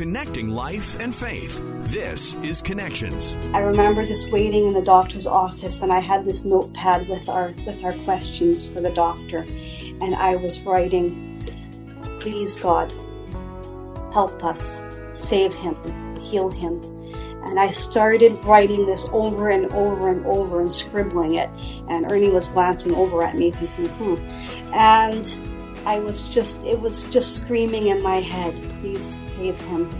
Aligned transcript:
connecting 0.00 0.48
life 0.48 0.98
and 0.98 1.14
faith. 1.14 1.60
This 1.90 2.34
is 2.36 2.62
Connections. 2.62 3.36
I 3.52 3.58
remember 3.58 4.02
just 4.02 4.32
waiting 4.32 4.64
in 4.64 4.72
the 4.72 4.80
doctor's 4.80 5.26
office 5.26 5.82
and 5.82 5.92
I 5.92 5.98
had 5.98 6.24
this 6.24 6.42
notepad 6.42 7.06
with 7.06 7.28
our 7.28 7.52
with 7.66 7.84
our 7.84 7.92
questions 8.04 8.66
for 8.66 8.80
the 8.80 8.88
doctor 8.88 9.40
and 9.40 10.14
I 10.14 10.36
was 10.36 10.58
writing 10.62 11.44
please 12.18 12.56
God 12.56 12.94
help 14.14 14.42
us 14.42 14.80
save 15.12 15.52
him 15.52 15.76
heal 16.18 16.50
him 16.50 16.80
and 17.44 17.60
I 17.60 17.70
started 17.70 18.32
writing 18.44 18.86
this 18.86 19.06
over 19.12 19.50
and 19.50 19.70
over 19.72 20.08
and 20.08 20.24
over 20.24 20.62
and 20.62 20.72
scribbling 20.72 21.34
it. 21.34 21.50
And 21.88 22.10
Ernie 22.10 22.30
was 22.30 22.48
glancing 22.50 22.94
over 22.94 23.22
at 23.22 23.34
me 23.34 23.50
thinking, 23.50 23.88
hmm. 23.96 24.74
And 24.74 25.49
I 25.86 25.98
was 25.98 26.28
just, 26.28 26.62
it 26.64 26.80
was 26.80 27.04
just 27.04 27.36
screaming 27.36 27.88
in 27.88 28.02
my 28.02 28.20
head, 28.20 28.54
please 28.80 29.04
save 29.04 29.58
him. 29.58 29.90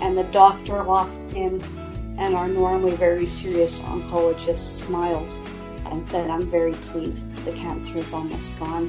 And 0.00 0.16
the 0.16 0.24
doctor 0.24 0.82
walked 0.84 1.34
in 1.34 1.62
and 2.18 2.34
our 2.34 2.48
normally 2.48 2.96
very 2.96 3.26
serious 3.26 3.80
oncologist 3.80 4.84
smiled 4.84 5.38
and 5.90 6.04
said, 6.04 6.30
I'm 6.30 6.50
very 6.50 6.72
pleased. 6.72 7.36
The 7.44 7.52
cancer 7.52 7.98
is 7.98 8.12
almost 8.12 8.58
gone. 8.58 8.88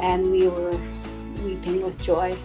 And 0.00 0.30
we 0.30 0.48
were 0.48 0.78
weeping 1.44 1.82
with 1.82 2.00
joy. 2.00 2.36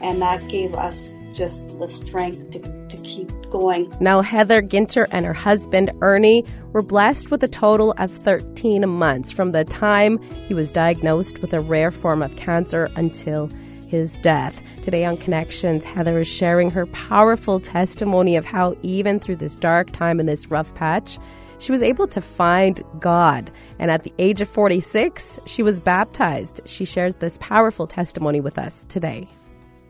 And 0.00 0.20
that 0.20 0.46
gave 0.48 0.74
us 0.74 1.10
just 1.32 1.78
the 1.78 1.88
strength 1.88 2.50
to, 2.50 2.86
to 2.88 2.96
keep 3.14 3.50
going. 3.50 3.92
Now, 4.00 4.20
Heather 4.20 4.62
Ginter 4.62 5.06
and 5.10 5.24
her 5.24 5.32
husband, 5.32 5.92
Ernie, 6.00 6.44
were 6.72 6.82
blessed 6.82 7.30
with 7.30 7.42
a 7.42 7.48
total 7.48 7.92
of 7.98 8.10
13 8.10 8.88
months 8.88 9.30
from 9.30 9.52
the 9.52 9.64
time 9.64 10.20
he 10.48 10.54
was 10.54 10.72
diagnosed 10.72 11.40
with 11.40 11.52
a 11.52 11.60
rare 11.60 11.90
form 11.90 12.22
of 12.22 12.36
cancer 12.36 12.88
until 12.96 13.48
his 13.88 14.18
death. 14.18 14.60
Today 14.82 15.04
on 15.04 15.16
Connections, 15.16 15.84
Heather 15.84 16.18
is 16.18 16.26
sharing 16.26 16.70
her 16.70 16.86
powerful 16.86 17.60
testimony 17.60 18.36
of 18.36 18.44
how, 18.44 18.76
even 18.82 19.20
through 19.20 19.36
this 19.36 19.54
dark 19.54 19.92
time 19.92 20.18
in 20.18 20.26
this 20.26 20.50
rough 20.50 20.74
patch, 20.74 21.18
she 21.60 21.70
was 21.70 21.82
able 21.82 22.08
to 22.08 22.20
find 22.20 22.82
God. 22.98 23.50
And 23.78 23.90
at 23.90 24.02
the 24.02 24.12
age 24.18 24.40
of 24.40 24.48
46, 24.48 25.38
she 25.46 25.62
was 25.62 25.78
baptized. 25.78 26.60
She 26.66 26.84
shares 26.84 27.16
this 27.16 27.38
powerful 27.40 27.86
testimony 27.86 28.40
with 28.40 28.58
us 28.58 28.84
today. 28.88 29.28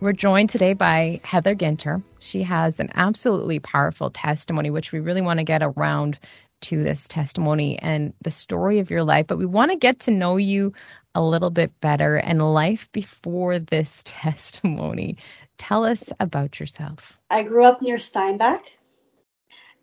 We're 0.00 0.12
joined 0.12 0.50
today 0.50 0.74
by 0.74 1.20
Heather 1.22 1.54
Ginter. 1.54 2.02
She 2.18 2.42
has 2.42 2.80
an 2.80 2.90
absolutely 2.94 3.60
powerful 3.60 4.10
testimony, 4.10 4.70
which 4.70 4.92
we 4.92 5.00
really 5.00 5.22
want 5.22 5.38
to 5.38 5.44
get 5.44 5.62
around 5.62 6.18
to 6.62 6.82
this 6.82 7.08
testimony 7.08 7.78
and 7.78 8.12
the 8.22 8.30
story 8.30 8.80
of 8.80 8.90
your 8.90 9.04
life. 9.04 9.26
But 9.26 9.38
we 9.38 9.46
want 9.46 9.70
to 9.70 9.78
get 9.78 10.00
to 10.00 10.10
know 10.10 10.36
you 10.36 10.72
a 11.14 11.22
little 11.22 11.50
bit 11.50 11.80
better 11.80 12.16
and 12.16 12.52
life 12.52 12.90
before 12.92 13.58
this 13.58 14.02
testimony. 14.06 15.16
Tell 15.58 15.84
us 15.84 16.12
about 16.18 16.58
yourself. 16.60 17.16
I 17.30 17.44
grew 17.44 17.64
up 17.64 17.80
near 17.80 17.98
Steinbach 17.98 18.62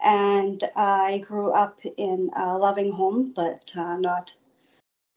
and 0.03 0.63
I 0.75 1.19
grew 1.19 1.51
up 1.51 1.79
in 1.97 2.31
a 2.35 2.57
loving 2.57 2.91
home, 2.91 3.33
but 3.35 3.71
uh, 3.75 3.97
not 3.97 4.33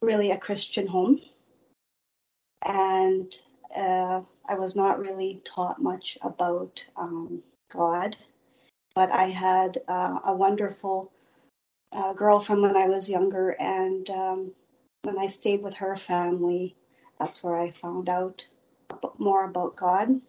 really 0.02 0.30
a 0.30 0.36
Christian 0.36 0.86
home. 0.86 1.20
And 2.64 3.34
uh, 3.74 4.22
I 4.46 4.54
was 4.54 4.76
not 4.76 4.98
really 4.98 5.40
taught 5.44 5.80
much 5.80 6.18
about 6.22 6.84
um, 6.96 7.42
God, 7.72 8.16
but 8.94 9.10
I 9.10 9.24
had 9.24 9.78
uh, 9.88 10.18
a 10.26 10.34
wonderful 10.34 11.12
uh, 11.92 12.12
girlfriend 12.12 12.62
when 12.62 12.76
I 12.76 12.88
was 12.88 13.08
younger, 13.08 13.50
and 13.50 14.08
um, 14.10 14.52
when 15.02 15.18
I 15.18 15.28
stayed 15.28 15.62
with 15.62 15.74
her 15.74 15.96
family, 15.96 16.76
that's 17.18 17.42
where 17.42 17.56
I 17.56 17.70
found 17.70 18.08
out 18.08 18.46
more 19.18 19.44
about 19.44 19.76
God. 19.76 20.20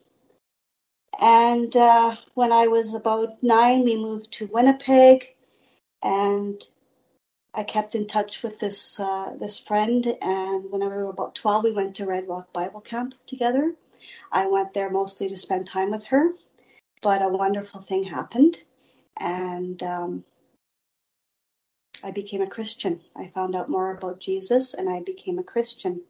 And 1.19 1.75
uh, 1.75 2.15
when 2.35 2.51
I 2.51 2.67
was 2.67 2.93
about 2.93 3.41
nine, 3.41 3.83
we 3.83 3.95
moved 3.95 4.33
to 4.33 4.47
Winnipeg, 4.47 5.35
and 6.03 6.61
I 7.53 7.63
kept 7.63 7.95
in 7.95 8.05
touch 8.05 8.43
with 8.43 8.59
this 8.59 8.99
uh, 8.99 9.33
this 9.39 9.57
friend. 9.57 10.05
And 10.21 10.71
when 10.71 10.81
we 10.81 10.87
were 10.87 11.09
about 11.09 11.35
twelve, 11.35 11.63
we 11.63 11.71
went 11.71 11.95
to 11.95 12.05
Red 12.05 12.27
Rock 12.27 12.51
Bible 12.53 12.81
Camp 12.81 13.15
together. 13.25 13.73
I 14.31 14.47
went 14.47 14.73
there 14.73 14.89
mostly 14.89 15.29
to 15.29 15.37
spend 15.37 15.67
time 15.67 15.91
with 15.91 16.05
her, 16.05 16.31
but 17.01 17.21
a 17.21 17.29
wonderful 17.29 17.81
thing 17.81 18.03
happened, 18.03 18.57
and 19.19 19.81
um, 19.83 20.23
I 22.03 22.11
became 22.11 22.41
a 22.41 22.47
Christian. 22.47 23.01
I 23.15 23.27
found 23.27 23.55
out 23.55 23.69
more 23.69 23.91
about 23.91 24.19
Jesus, 24.19 24.73
and 24.73 24.89
I 24.89 25.01
became 25.01 25.39
a 25.39 25.43
Christian. 25.43 26.01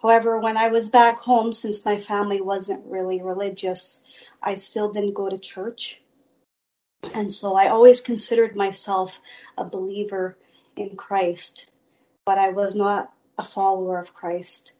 However, 0.00 0.38
when 0.38 0.56
I 0.56 0.68
was 0.68 0.90
back 0.90 1.18
home, 1.18 1.52
since 1.52 1.84
my 1.84 2.00
family 2.00 2.40
wasn't 2.40 2.86
really 2.86 3.20
religious, 3.20 4.02
I 4.42 4.54
still 4.54 4.90
didn't 4.90 5.14
go 5.14 5.28
to 5.28 5.38
church. 5.38 6.00
And 7.14 7.32
so 7.32 7.54
I 7.54 7.68
always 7.68 8.00
considered 8.00 8.56
myself 8.56 9.20
a 9.56 9.64
believer 9.64 10.36
in 10.76 10.96
Christ, 10.96 11.70
but 12.24 12.38
I 12.38 12.50
was 12.50 12.74
not 12.74 13.12
a 13.36 13.44
follower 13.44 13.98
of 13.98 14.14
Christ. 14.14 14.72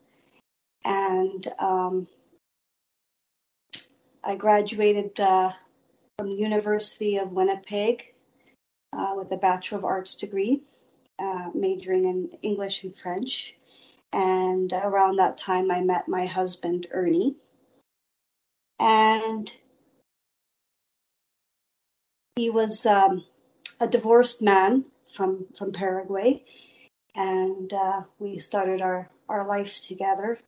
And 0.85 1.47
um, 1.59 2.09
I 4.29 4.37
graduated 4.37 5.19
uh, 5.19 5.53
from 6.19 6.31
the 6.31 6.37
University 6.37 7.17
of 7.17 7.33
Winnipeg 7.33 8.13
uh, 8.93 9.15
with 9.17 9.33
a 9.33 9.39
Bachelor 9.39 9.79
of 9.79 9.87
Arts 9.87 10.17
degree, 10.17 10.61
uh, 11.19 11.49
majoring 11.55 12.05
in 12.05 12.29
English 12.43 12.85
and 12.85 12.95
French. 12.95 13.55
And 14.13 14.71
around 14.71 15.17
that 15.17 15.39
time, 15.39 15.71
I 15.71 15.81
met 15.81 16.09
my 16.09 16.27
husband, 16.27 16.89
Ernie. 16.91 17.37
And 18.79 19.51
he 22.37 22.51
was 22.51 22.85
um, 22.85 23.25
a 23.81 23.89
divorced 23.89 24.43
man 24.43 24.85
from, 25.11 25.47
from 25.57 25.73
Paraguay. 25.73 26.45
And 27.15 27.73
uh, 27.73 28.03
we 28.19 28.37
started 28.37 28.83
our, 28.83 29.09
our 29.27 29.49
life 29.49 29.81
together. 29.81 30.39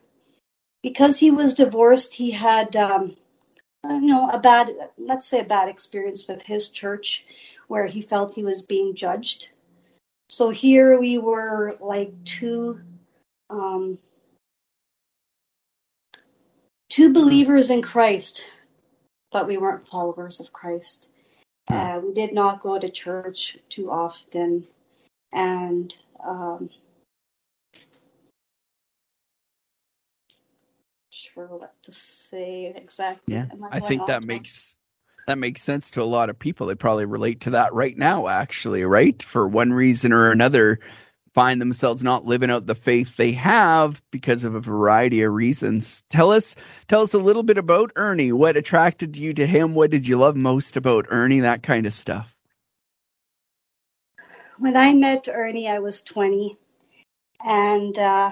Because 0.83 1.17
he 1.17 1.31
was 1.31 1.55
divorced, 1.55 2.13
he 2.13 2.29
had, 2.29 2.75
um, 2.75 3.15
you 3.83 4.01
know, 4.01 4.29
a 4.29 4.39
bad, 4.39 4.71
let's 4.97 5.25
say 5.25 5.39
a 5.39 5.45
bad 5.45 5.69
experience 5.69 6.27
with 6.27 6.41
his 6.41 6.69
church 6.69 7.25
where 7.67 7.85
he 7.85 8.01
felt 8.01 8.35
he 8.35 8.43
was 8.43 8.61
being 8.61 8.95
judged. 8.95 9.49
So 10.29 10.49
here 10.49 10.99
we 10.99 11.17
were 11.17 11.77
like 11.79 12.23
two 12.23 12.79
um, 13.49 13.97
two 16.89 17.11
believers 17.13 17.69
in 17.69 17.81
Christ, 17.81 18.45
but 19.31 19.47
we 19.47 19.57
weren't 19.57 19.87
followers 19.87 20.39
of 20.39 20.53
Christ. 20.53 21.09
Uh, 21.67 21.99
we 22.03 22.13
did 22.13 22.33
not 22.33 22.61
go 22.61 22.77
to 22.77 22.89
church 22.89 23.57
too 23.69 23.91
often, 23.91 24.67
and 25.33 25.95
um, 26.25 26.69
sure 31.21 31.47
what 31.47 31.73
to 31.83 31.91
say 31.91 32.73
exactly. 32.75 33.35
Yeah, 33.35 33.45
I 33.71 33.79
think 33.79 34.07
that 34.07 34.23
makes 34.23 34.75
that 35.27 35.37
makes 35.37 35.61
sense 35.61 35.91
to 35.91 36.01
a 36.01 36.03
lot 36.03 36.29
of 36.29 36.39
people. 36.39 36.67
They 36.67 36.75
probably 36.75 37.05
relate 37.05 37.41
to 37.41 37.51
that 37.51 37.73
right 37.73 37.97
now, 37.97 38.27
actually, 38.27 38.83
right? 38.83 39.21
For 39.21 39.47
one 39.47 39.71
reason 39.71 40.13
or 40.13 40.31
another, 40.31 40.79
find 41.33 41.61
themselves 41.61 42.03
not 42.03 42.25
living 42.25 42.49
out 42.49 42.65
the 42.65 42.75
faith 42.75 43.15
they 43.15 43.33
have 43.33 44.01
because 44.11 44.43
of 44.43 44.55
a 44.55 44.59
variety 44.59 45.21
of 45.23 45.31
reasons. 45.31 46.03
Tell 46.09 46.31
us, 46.31 46.55
tell 46.87 47.01
us 47.03 47.13
a 47.13 47.19
little 47.19 47.43
bit 47.43 47.57
about 47.57 47.91
Ernie. 47.95 48.31
What 48.31 48.57
attracted 48.57 49.17
you 49.17 49.33
to 49.35 49.45
him? 49.45 49.73
What 49.73 49.91
did 49.91 50.07
you 50.07 50.17
love 50.17 50.35
most 50.35 50.75
about 50.75 51.05
Ernie? 51.09 51.41
That 51.41 51.63
kind 51.63 51.85
of 51.85 51.93
stuff. 51.93 52.35
When 54.57 54.75
I 54.75 54.93
met 54.93 55.27
Ernie, 55.31 55.69
I 55.69 55.79
was 55.79 56.01
20, 56.03 56.57
and 57.43 57.97
uh, 57.97 58.31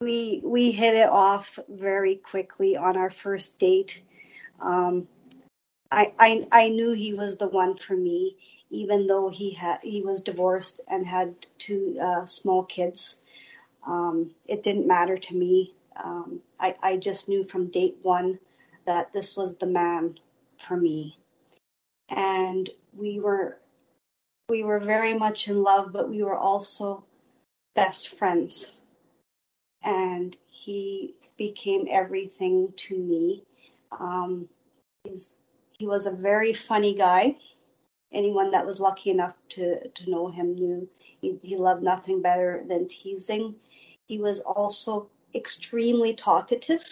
we 0.00 0.40
we 0.44 0.70
hit 0.70 0.94
it 0.94 1.08
off 1.08 1.58
very 1.68 2.16
quickly 2.16 2.76
on 2.76 2.96
our 2.96 3.10
first 3.10 3.58
date. 3.58 4.02
Um, 4.60 5.08
I, 5.90 6.12
I 6.18 6.46
I 6.52 6.68
knew 6.68 6.92
he 6.92 7.14
was 7.14 7.36
the 7.36 7.48
one 7.48 7.76
for 7.76 7.96
me 7.96 8.36
even 8.70 9.06
though 9.06 9.28
he 9.28 9.52
had 9.52 9.78
he 9.82 10.02
was 10.02 10.20
divorced 10.20 10.80
and 10.88 11.06
had 11.06 11.34
two 11.58 11.96
uh, 12.00 12.26
small 12.26 12.64
kids. 12.64 13.20
Um, 13.86 14.32
it 14.48 14.62
didn't 14.62 14.86
matter 14.86 15.16
to 15.16 15.34
me. 15.34 15.74
Um, 15.96 16.40
I, 16.60 16.76
I 16.82 16.96
just 16.96 17.28
knew 17.28 17.42
from 17.42 17.68
date 17.68 17.98
one 18.02 18.38
that 18.86 19.12
this 19.12 19.36
was 19.36 19.56
the 19.56 19.66
man 19.66 20.18
for 20.58 20.76
me, 20.76 21.18
and 22.10 22.68
we 22.96 23.20
were 23.20 23.58
we 24.48 24.62
were 24.62 24.80
very 24.80 25.14
much 25.14 25.48
in 25.48 25.62
love, 25.62 25.92
but 25.92 26.08
we 26.08 26.22
were 26.22 26.36
also 26.36 27.04
best 27.74 28.16
friends. 28.16 28.72
And 29.82 30.36
he 30.46 31.14
became 31.36 31.86
everything 31.90 32.72
to 32.76 32.96
me. 32.96 33.44
Um, 33.92 34.48
he's, 35.04 35.36
he 35.78 35.86
was 35.86 36.06
a 36.06 36.12
very 36.12 36.52
funny 36.52 36.94
guy 36.94 37.36
anyone 38.12 38.50
that 38.52 38.66
was 38.66 38.80
lucky 38.80 39.10
enough 39.10 39.34
to, 39.50 39.88
to 39.88 40.10
know 40.10 40.28
him 40.28 40.54
knew 40.54 40.88
he, 41.20 41.38
he 41.42 41.56
loved 41.56 41.82
nothing 41.82 42.22
better 42.22 42.64
than 42.68 42.88
teasing. 42.88 43.54
He 44.06 44.18
was 44.18 44.40
also 44.40 45.08
extremely 45.34 46.14
talkative. 46.14 46.84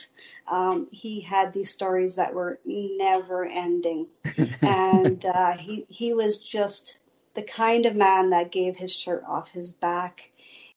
Um, 0.46 0.88
he 0.90 1.20
had 1.20 1.52
these 1.52 1.70
stories 1.70 2.16
that 2.16 2.34
were 2.34 2.60
never 2.64 3.44
ending, 3.44 4.06
and 4.62 5.24
uh, 5.24 5.56
he 5.56 5.86
he 5.88 6.12
was 6.12 6.38
just 6.38 6.98
the 7.34 7.42
kind 7.42 7.86
of 7.86 7.96
man 7.96 8.30
that 8.30 8.52
gave 8.52 8.76
his 8.76 8.94
shirt 8.94 9.24
off 9.26 9.48
his 9.48 9.72
back. 9.72 10.30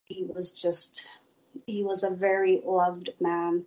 He 0.05 0.23
was 0.23 0.51
just 0.51 1.05
he 1.65 1.83
was 1.83 2.03
a 2.03 2.09
very 2.09 2.61
loved 2.63 3.09
man, 3.19 3.65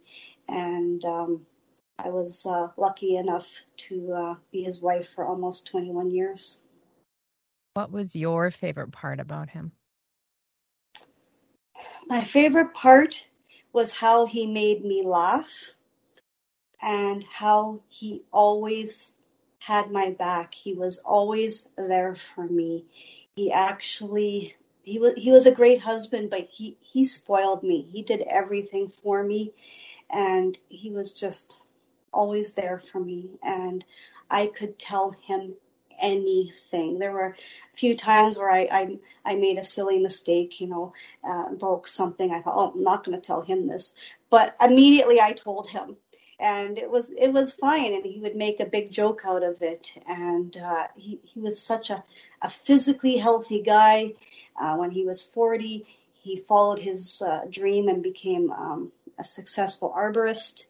and 0.49 1.05
um, 1.05 1.47
I 1.99 2.11
was 2.11 2.47
uh, 2.47 2.69
lucky 2.77 3.17
enough 3.17 3.63
to 3.89 4.13
uh, 4.13 4.35
be 4.51 4.65
his 4.65 4.81
wife 4.81 5.11
for 5.15 5.25
almost 5.25 5.67
21 5.67 6.11
years. 6.11 6.59
What 7.75 7.91
was 7.91 8.15
your 8.15 8.51
favorite 8.51 8.93
part 8.93 9.21
about 9.21 9.51
him? 9.51 9.73
My 12.07 12.23
favorite 12.23 12.75
part 12.75 13.27
was 13.73 13.95
how 13.95 14.27
he 14.27 14.47
made 14.47 14.85
me 14.85 15.03
laugh 15.05 15.73
and 16.83 17.25
how 17.33 17.81
he 17.89 18.23
always 18.33 19.15
had 19.59 19.91
my 19.91 20.11
back. 20.11 20.55
He 20.55 20.75
was 20.75 20.99
always 20.99 21.69
there 21.77 22.15
for 22.15 22.45
me. 22.45 22.85
He 23.37 23.53
actually 23.53 24.57
he 24.83 24.99
was 24.99 25.15
he 25.17 25.31
was 25.33 25.47
a 25.47 25.53
great 25.53 25.81
husband, 25.81 26.31
but 26.31 26.49
he 26.51 26.77
he 26.81 27.05
spoiled 27.05 27.63
me. 27.63 27.89
He 27.93 28.03
did 28.03 28.23
everything 28.23 28.89
for 28.89 29.23
me 29.23 29.53
and 30.11 30.59
he 30.69 30.91
was 30.91 31.13
just 31.13 31.59
always 32.13 32.53
there 32.53 32.79
for 32.79 33.01
me 33.01 33.31
and 33.43 33.85
I 34.31 34.47
could 34.47 34.79
tell 34.79 35.11
him 35.11 35.55
anything. 36.01 36.99
There 36.99 37.13
were 37.13 37.37
a 37.75 37.77
few 37.77 37.97
times 37.97 38.37
where 38.37 38.51
I 38.51 38.69
I, 38.71 38.99
I 39.25 39.37
made 39.37 39.59
a 39.59 39.63
silly 39.63 39.99
mistake, 39.99 40.61
you 40.61 40.69
know, 40.69 40.93
uh, 41.29 41.51
broke 41.55 41.87
something. 41.89 42.31
I 42.33 42.43
thought, 42.43 42.55
oh, 42.57 42.73
I'm 42.75 42.83
not 42.83 43.05
going 43.05 43.17
to 43.21 43.27
tell 43.27 43.43
him 43.43 43.67
this, 43.67 43.95
but 44.31 44.57
immediately 44.61 45.21
I 45.21 45.33
told 45.33 45.69
him, 45.69 45.97
and 46.39 46.79
it 46.79 46.91
was 46.91 47.11
it 47.11 47.29
was 47.33 47.55
fine, 47.55 47.95
and 47.95 48.05
he 48.05 48.21
would 48.21 48.37
make 48.37 48.61
a 48.61 48.67
big 48.67 48.91
joke 48.91 49.23
out 49.27 49.43
of 49.43 49.63
it. 49.63 49.93
And 50.09 50.57
uh, 50.57 50.89
he 50.97 51.21
he 51.25 51.41
was 51.41 51.63
such 51.63 51.91
a 51.91 52.05
a 52.43 52.51
physically 52.51 53.17
healthy 53.17 53.63
guy. 53.63 54.15
Uh, 54.61 54.77
when 54.77 54.91
he 54.91 55.05
was 55.05 55.23
40, 55.23 55.87
he 56.23 56.37
followed 56.37 56.79
his 56.79 57.23
uh, 57.23 57.43
dream 57.51 57.89
and 57.89 58.03
became 58.03 58.51
um, 58.53 58.93
a 59.19 59.25
successful 59.25 59.93
arborist 59.97 60.65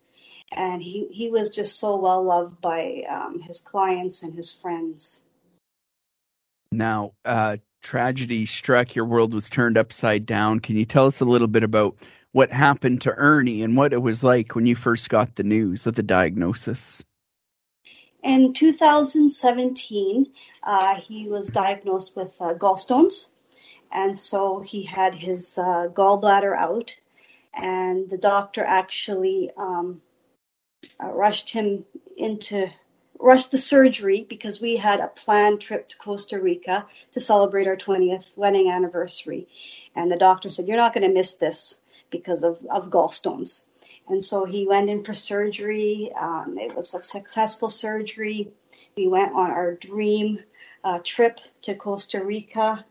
and 0.55 0.83
he, 0.83 1.07
he 1.11 1.31
was 1.31 1.51
just 1.51 1.79
so 1.79 1.97
well 1.97 2.23
loved 2.23 2.61
by 2.61 3.05
um, 3.09 3.41
his 3.41 3.61
clients 3.61 4.23
and 4.23 4.35
his 4.35 4.53
friends. 4.53 5.21
Now, 6.71 7.13
uh, 7.25 7.59
tragedy 7.83 8.47
struck, 8.47 8.95
your 8.95 9.05
world 9.05 9.35
was 9.35 9.51
turned 9.51 9.79
upside 9.79 10.27
down. 10.27 10.61
Can 10.61 10.77
you 10.77 10.85
tell 10.85 11.07
us 11.07 11.21
a 11.21 11.27
little 11.27 11.49
bit 11.49 11.65
about 11.65 11.97
what 12.33 12.51
happened 12.51 13.03
to 13.03 13.11
Ernie 13.11 13.63
and 13.63 13.77
what 13.77 13.93
it 13.93 14.01
was 14.01 14.23
like 14.23 14.55
when 14.55 14.67
you 14.67 14.75
first 14.75 15.11
got 15.11 15.35
the 15.35 15.43
news 15.43 15.87
of 15.87 15.95
the 15.95 16.03
diagnosis? 16.03 17.03
In 18.23 18.53
2017, 18.53 20.33
uh, 20.63 20.95
he 21.01 21.29
was 21.29 21.49
diagnosed 21.49 22.17
with 22.17 22.37
uh, 22.41 22.55
gallstones, 22.55 23.29
and 23.93 24.19
so 24.19 24.61
he 24.61 24.85
had 24.85 25.15
his 25.15 25.59
uh, 25.59 25.89
gallbladder 25.93 26.57
out, 26.57 26.97
and 27.55 28.09
the 28.09 28.19
doctor 28.19 28.65
actually 28.65 29.51
um, 29.57 30.01
uh, 31.03 31.09
rushed 31.09 31.51
him 31.51 31.85
into 32.17 32.69
rushed 33.23 33.53
the 33.53 33.59
surgery 33.59 34.27
because 34.29 34.61
we 34.61 34.77
had 34.77 34.99
a 35.01 35.07
planned 35.07 35.61
trip 35.61 35.89
to 35.89 35.97
Costa 35.97 36.41
Rica 36.41 36.87
to 37.13 37.21
celebrate 37.21 37.69
our 37.69 37.77
20th 37.77 38.37
wedding 38.37 38.69
anniversary. 38.69 39.47
And 39.95 40.11
the 40.11 40.17
doctor 40.17 40.51
said, 40.51 40.67
You're 40.67 40.77
not 40.77 40.93
going 40.93 41.07
to 41.07 41.15
miss 41.15 41.35
this 41.35 41.81
because 42.11 42.43
of, 42.43 42.65
of 42.69 42.91
gallstones. 42.91 43.65
And 44.09 44.23
so 44.23 44.45
he 44.45 44.67
went 44.67 44.91
in 44.91 45.05
for 45.05 45.15
surgery. 45.15 46.11
Um, 46.19 46.57
it 46.59 46.75
was 46.75 46.95
a 46.95 47.03
successful 47.03 47.71
surgery. 47.71 48.51
We 48.97 49.07
went 49.07 49.35
on 49.35 49.51
our 49.51 49.75
dream 49.75 50.41
uh, 50.83 50.99
trip 51.05 51.39
to 51.63 51.75
Costa 51.75 52.23
Rica. 52.23 52.85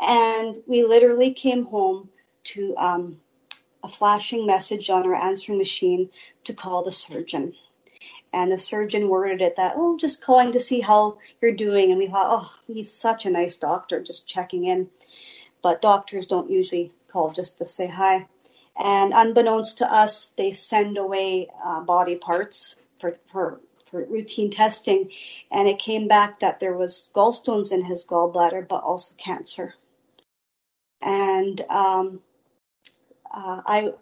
And 0.00 0.62
we 0.66 0.82
literally 0.82 1.32
came 1.32 1.66
home 1.66 2.08
to 2.44 2.74
um, 2.78 3.20
a 3.82 3.88
flashing 3.88 4.46
message 4.46 4.88
on 4.88 5.04
our 5.04 5.14
answering 5.14 5.58
machine 5.58 6.10
to 6.44 6.54
call 6.54 6.82
the 6.82 6.92
surgeon. 6.92 7.54
And 8.32 8.50
the 8.50 8.58
surgeon 8.58 9.08
worded 9.08 9.42
it 9.42 9.56
that, 9.56 9.74
oh, 9.76 9.98
just 9.98 10.22
calling 10.22 10.52
to 10.52 10.60
see 10.60 10.80
how 10.80 11.18
you're 11.40 11.52
doing. 11.52 11.90
And 11.90 11.98
we 11.98 12.06
thought, 12.06 12.28
oh, 12.30 12.54
he's 12.66 12.92
such 12.92 13.26
a 13.26 13.30
nice 13.30 13.56
doctor, 13.56 14.02
just 14.02 14.28
checking 14.28 14.64
in. 14.64 14.88
But 15.62 15.82
doctors 15.82 16.26
don't 16.26 16.50
usually 16.50 16.92
call 17.08 17.32
just 17.32 17.58
to 17.58 17.66
say 17.66 17.88
hi. 17.88 18.26
And 18.76 19.12
unbeknownst 19.14 19.78
to 19.78 19.92
us, 19.92 20.26
they 20.38 20.52
send 20.52 20.96
away 20.96 21.48
uh, 21.62 21.80
body 21.80 22.16
parts 22.16 22.76
for, 23.00 23.18
for, 23.26 23.60
for 23.90 24.04
routine 24.04 24.50
testing. 24.50 25.10
And 25.50 25.68
it 25.68 25.78
came 25.78 26.08
back 26.08 26.40
that 26.40 26.60
there 26.60 26.76
was 26.76 27.10
gallstones 27.14 27.72
in 27.72 27.84
his 27.84 28.06
gallbladder, 28.06 28.66
but 28.66 28.82
also 28.82 29.14
cancer. 29.18 29.74
And 31.02 31.60
um, 31.68 32.20
uh, 33.30 33.62
I 33.64 33.92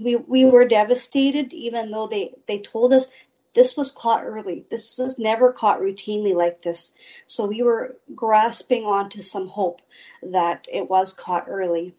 we 0.00 0.16
we 0.16 0.44
were 0.44 0.64
devastated, 0.64 1.52
even 1.52 1.90
though 1.90 2.06
they 2.06 2.34
they 2.46 2.60
told 2.60 2.92
us 2.92 3.08
this 3.54 3.76
was 3.76 3.90
caught 3.90 4.24
early. 4.24 4.64
This 4.70 4.98
is 4.98 5.18
never 5.18 5.52
caught 5.52 5.80
routinely 5.80 6.34
like 6.34 6.60
this. 6.62 6.92
So 7.26 7.46
we 7.46 7.62
were 7.62 7.96
grasping 8.14 8.84
onto 8.84 9.22
some 9.22 9.48
hope 9.48 9.82
that 10.22 10.68
it 10.72 10.88
was 10.88 11.12
caught 11.12 11.46
early. 11.48 11.94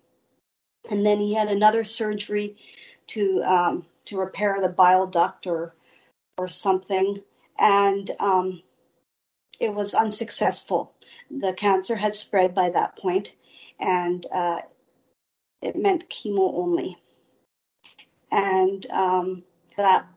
And 0.89 1.05
then 1.05 1.19
he 1.19 1.33
had 1.33 1.49
another 1.49 1.83
surgery 1.83 2.55
to 3.07 3.43
um, 3.43 3.85
to 4.05 4.17
repair 4.17 4.59
the 4.61 4.69
bile 4.69 5.07
duct 5.07 5.47
or 5.47 5.73
or 6.37 6.47
something, 6.47 7.21
and 7.59 8.09
um, 8.19 8.63
it 9.59 9.73
was 9.73 9.93
unsuccessful. 9.93 10.93
The 11.29 11.53
cancer 11.53 11.95
had 11.95 12.15
spread 12.15 12.55
by 12.55 12.69
that 12.69 12.97
point, 12.97 13.33
and 13.79 14.25
uh, 14.33 14.59
it 15.61 15.75
meant 15.75 16.09
chemo 16.09 16.53
only. 16.53 16.97
And 18.31 18.85
um, 18.91 19.43
that 19.77 20.07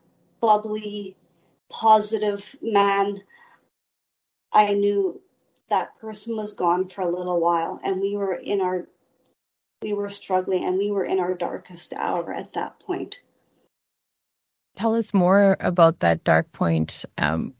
bubbly, 0.41 1.15
positive 1.71 2.55
man, 2.61 3.23
I 4.51 4.73
knew 4.73 5.21
that 5.69 5.97
person 5.99 6.35
was 6.35 6.53
gone 6.53 6.87
for 6.87 7.01
a 7.01 7.09
little 7.09 7.39
while, 7.39 7.79
and 7.83 7.99
we 7.99 8.15
were 8.15 8.35
in 8.35 8.61
our 8.61 8.87
we 9.81 9.93
were 9.93 10.09
struggling 10.09 10.63
and 10.63 10.77
we 10.77 10.91
were 10.91 11.03
in 11.03 11.19
our 11.19 11.33
darkest 11.33 11.93
hour 11.93 12.33
at 12.33 12.53
that 12.53 12.79
point. 12.79 13.19
Tell 14.77 14.95
us 14.95 15.13
more 15.13 15.57
about 15.59 15.99
that 15.99 16.23
dark 16.23 16.51
point. 16.51 17.03
Um, 17.17 17.53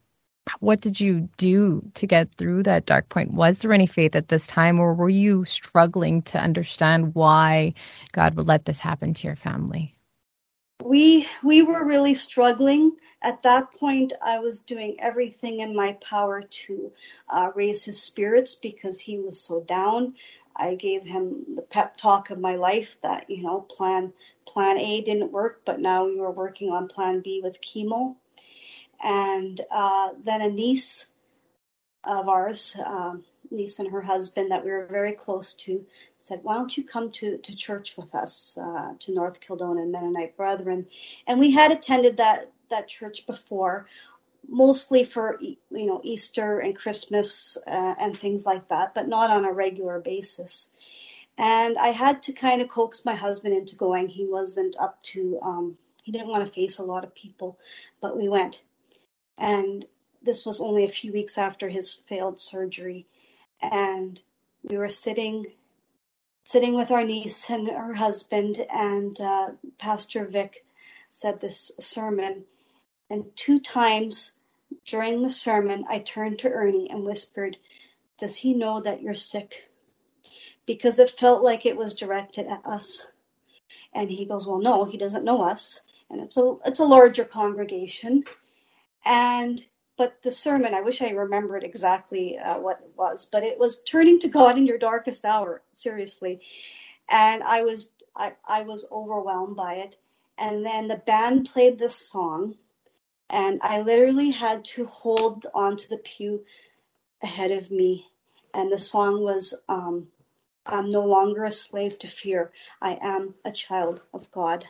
what 0.59 0.81
did 0.81 0.99
you 0.99 1.29
do 1.37 1.89
to 1.95 2.07
get 2.07 2.33
through 2.35 2.63
that 2.63 2.85
dark 2.85 3.09
point? 3.09 3.33
Was 3.33 3.59
there 3.59 3.73
any 3.73 3.87
faith 3.87 4.15
at 4.15 4.27
this 4.27 4.45
time, 4.47 4.79
or 4.79 4.93
were 4.93 5.09
you 5.09 5.45
struggling 5.45 6.21
to 6.23 6.39
understand 6.39 7.15
why 7.15 7.73
God 8.11 8.35
would 8.35 8.47
let 8.47 8.65
this 8.65 8.79
happen 8.79 9.13
to 9.13 9.27
your 9.27 9.35
family? 9.35 9.95
We 10.83 11.27
we 11.43 11.61
were 11.61 11.85
really 11.85 12.13
struggling 12.13 12.97
at 13.21 13.43
that 13.43 13.71
point. 13.71 14.11
I 14.21 14.39
was 14.39 14.59
doing 14.59 14.97
everything 14.99 15.61
in 15.61 15.75
my 15.75 15.93
power 15.93 16.41
to 16.41 16.91
uh, 17.29 17.51
raise 17.55 17.85
his 17.85 18.01
spirits 18.01 18.55
because 18.55 18.99
he 18.99 19.19
was 19.19 19.39
so 19.39 19.63
down. 19.63 20.15
I 20.55 20.75
gave 20.75 21.03
him 21.03 21.55
the 21.55 21.61
pep 21.61 21.95
talk 21.95 22.29
of 22.29 22.39
my 22.39 22.55
life 22.55 22.99
that 23.01 23.29
you 23.29 23.43
know 23.43 23.61
plan 23.61 24.11
plan 24.45 24.77
A 24.77 25.01
didn't 25.01 25.31
work, 25.31 25.61
but 25.63 25.79
now 25.79 26.05
we 26.05 26.15
were 26.15 26.31
working 26.31 26.69
on 26.69 26.89
plan 26.89 27.21
B 27.21 27.39
with 27.41 27.61
chemo 27.61 28.15
and 29.03 29.59
uh, 29.69 30.09
then 30.23 30.41
a 30.41 30.49
niece 30.49 31.05
of 32.05 32.27
ours, 32.29 32.75
um, 32.83 33.23
niece 33.51 33.79
and 33.79 33.91
her 33.91 34.01
husband 34.01 34.51
that 34.51 34.63
we 34.63 34.71
were 34.71 34.87
very 34.87 35.11
close 35.11 35.53
to, 35.53 35.85
said, 36.17 36.39
"Why 36.41 36.55
don't 36.55 36.75
you 36.75 36.83
come 36.85 37.11
to 37.11 37.37
to 37.37 37.55
church 37.55 37.95
with 37.97 38.15
us 38.15 38.57
uh, 38.57 38.93
to 38.99 39.13
North 39.13 39.41
Kildonan 39.41 39.91
Mennonite 39.91 40.37
Brethren?" 40.37 40.87
And 41.27 41.39
we 41.39 41.51
had 41.51 41.71
attended 41.71 42.17
that 42.17 42.51
that 42.69 42.87
church 42.87 43.25
before, 43.27 43.87
mostly 44.47 45.03
for 45.03 45.37
you 45.41 45.57
know 45.69 46.01
Easter 46.03 46.59
and 46.59 46.75
Christmas 46.75 47.57
uh, 47.67 47.95
and 47.99 48.17
things 48.17 48.45
like 48.45 48.69
that, 48.69 48.95
but 48.95 49.07
not 49.07 49.29
on 49.29 49.45
a 49.45 49.51
regular 49.51 49.99
basis. 49.99 50.69
And 51.37 51.77
I 51.77 51.87
had 51.87 52.23
to 52.23 52.33
kind 52.33 52.61
of 52.61 52.69
coax 52.69 53.05
my 53.05 53.15
husband 53.15 53.55
into 53.55 53.75
going. 53.75 54.07
He 54.07 54.25
wasn't 54.25 54.77
up 54.79 55.01
to. 55.03 55.39
Um, 55.41 55.77
he 56.03 56.11
didn't 56.11 56.27
want 56.27 56.45
to 56.45 56.51
face 56.51 56.79
a 56.79 56.83
lot 56.83 57.05
of 57.05 57.15
people, 57.15 57.57
but 58.01 58.17
we 58.17 58.27
went 58.27 58.61
and 59.37 59.85
this 60.21 60.45
was 60.45 60.61
only 60.61 60.85
a 60.85 60.89
few 60.89 61.11
weeks 61.11 61.37
after 61.37 61.67
his 61.69 61.93
failed 61.93 62.39
surgery. 62.39 63.05
And 63.61 64.19
we 64.63 64.77
were 64.77 64.89
sitting 64.89 65.47
sitting 66.45 66.75
with 66.75 66.91
our 66.91 67.03
niece 67.03 67.49
and 67.49 67.69
her 67.69 67.93
husband, 67.93 68.63
and 68.69 69.19
uh, 69.19 69.51
Pastor 69.77 70.25
Vic 70.25 70.65
said 71.09 71.39
this 71.39 71.71
sermon. 71.79 72.43
And 73.09 73.25
two 73.35 73.59
times 73.59 74.33
during 74.85 75.21
the 75.21 75.29
sermon, 75.29 75.85
I 75.87 75.99
turned 75.99 76.39
to 76.39 76.49
Ernie 76.49 76.89
and 76.89 77.05
whispered, 77.05 77.57
Does 78.17 78.35
he 78.35 78.53
know 78.53 78.81
that 78.81 79.01
you're 79.01 79.13
sick? 79.13 79.63
Because 80.65 80.99
it 80.99 81.17
felt 81.17 81.43
like 81.43 81.65
it 81.65 81.77
was 81.77 81.93
directed 81.93 82.47
at 82.47 82.65
us. 82.65 83.05
And 83.93 84.09
he 84.09 84.25
goes, 84.25 84.47
Well, 84.47 84.59
no, 84.59 84.85
he 84.85 84.97
doesn't 84.97 85.25
know 85.25 85.43
us. 85.43 85.81
And 86.09 86.21
it's 86.21 86.37
a 86.37 86.55
it's 86.65 86.79
a 86.79 86.85
larger 86.85 87.25
congregation. 87.25 88.23
And 89.05 89.61
but 89.95 90.21
the 90.23 90.31
sermon, 90.31 90.73
I 90.73 90.81
wish 90.81 91.01
I 91.01 91.11
remembered 91.11 91.63
exactly 91.63 92.37
uh, 92.37 92.59
what 92.59 92.79
it 92.81 92.91
was, 92.95 93.25
but 93.25 93.43
it 93.43 93.59
was 93.59 93.81
turning 93.83 94.19
to 94.19 94.27
God 94.27 94.57
in 94.57 94.65
your 94.65 94.79
darkest 94.79 95.23
hour, 95.23 95.61
seriously. 95.71 96.41
And 97.09 97.43
I 97.43 97.63
was 97.63 97.89
I, 98.15 98.33
I 98.47 98.63
was 98.63 98.85
overwhelmed 98.91 99.55
by 99.55 99.75
it. 99.75 99.97
And 100.37 100.65
then 100.65 100.87
the 100.87 100.95
band 100.95 101.49
played 101.53 101.77
this 101.77 101.95
song, 101.95 102.55
and 103.29 103.59
I 103.61 103.81
literally 103.81 104.31
had 104.31 104.65
to 104.65 104.85
hold 104.85 105.45
onto 105.53 105.87
the 105.87 105.97
pew 105.97 106.43
ahead 107.21 107.51
of 107.51 107.69
me. 107.69 108.07
And 108.53 108.71
the 108.71 108.77
song 108.77 109.23
was 109.23 109.53
um, 109.69 110.07
I'm 110.65 110.89
no 110.89 111.05
longer 111.05 111.43
a 111.43 111.51
slave 111.51 111.99
to 111.99 112.07
fear. 112.07 112.51
I 112.81 112.97
am 113.01 113.35
a 113.45 113.51
child 113.51 114.01
of 114.13 114.31
God. 114.31 114.65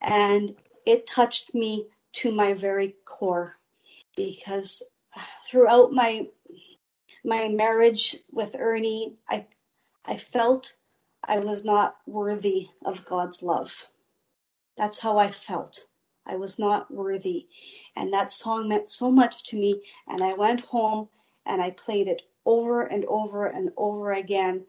And 0.00 0.56
it 0.86 1.06
touched 1.06 1.54
me 1.54 1.86
to 2.12 2.32
my 2.32 2.54
very 2.54 2.96
core 3.04 3.56
because 4.16 4.82
throughout 5.46 5.92
my 5.92 6.28
my 7.24 7.48
marriage 7.48 8.16
with 8.30 8.56
Ernie, 8.58 9.16
I 9.28 9.46
I 10.06 10.16
felt 10.16 10.76
I 11.22 11.40
was 11.40 11.64
not 11.64 11.96
worthy 12.06 12.68
of 12.84 13.04
God's 13.04 13.42
love. 13.42 13.86
That's 14.76 14.98
how 14.98 15.18
I 15.18 15.30
felt. 15.30 15.84
I 16.26 16.36
was 16.36 16.58
not 16.58 16.90
worthy. 16.90 17.48
And 17.96 18.14
that 18.14 18.32
song 18.32 18.68
meant 18.68 18.88
so 18.88 19.10
much 19.10 19.44
to 19.50 19.56
me. 19.56 19.82
And 20.06 20.22
I 20.22 20.34
went 20.34 20.62
home 20.62 21.08
and 21.44 21.60
I 21.60 21.70
played 21.72 22.08
it 22.08 22.22
over 22.46 22.82
and 22.82 23.04
over 23.04 23.46
and 23.46 23.70
over 23.76 24.12
again, 24.12 24.66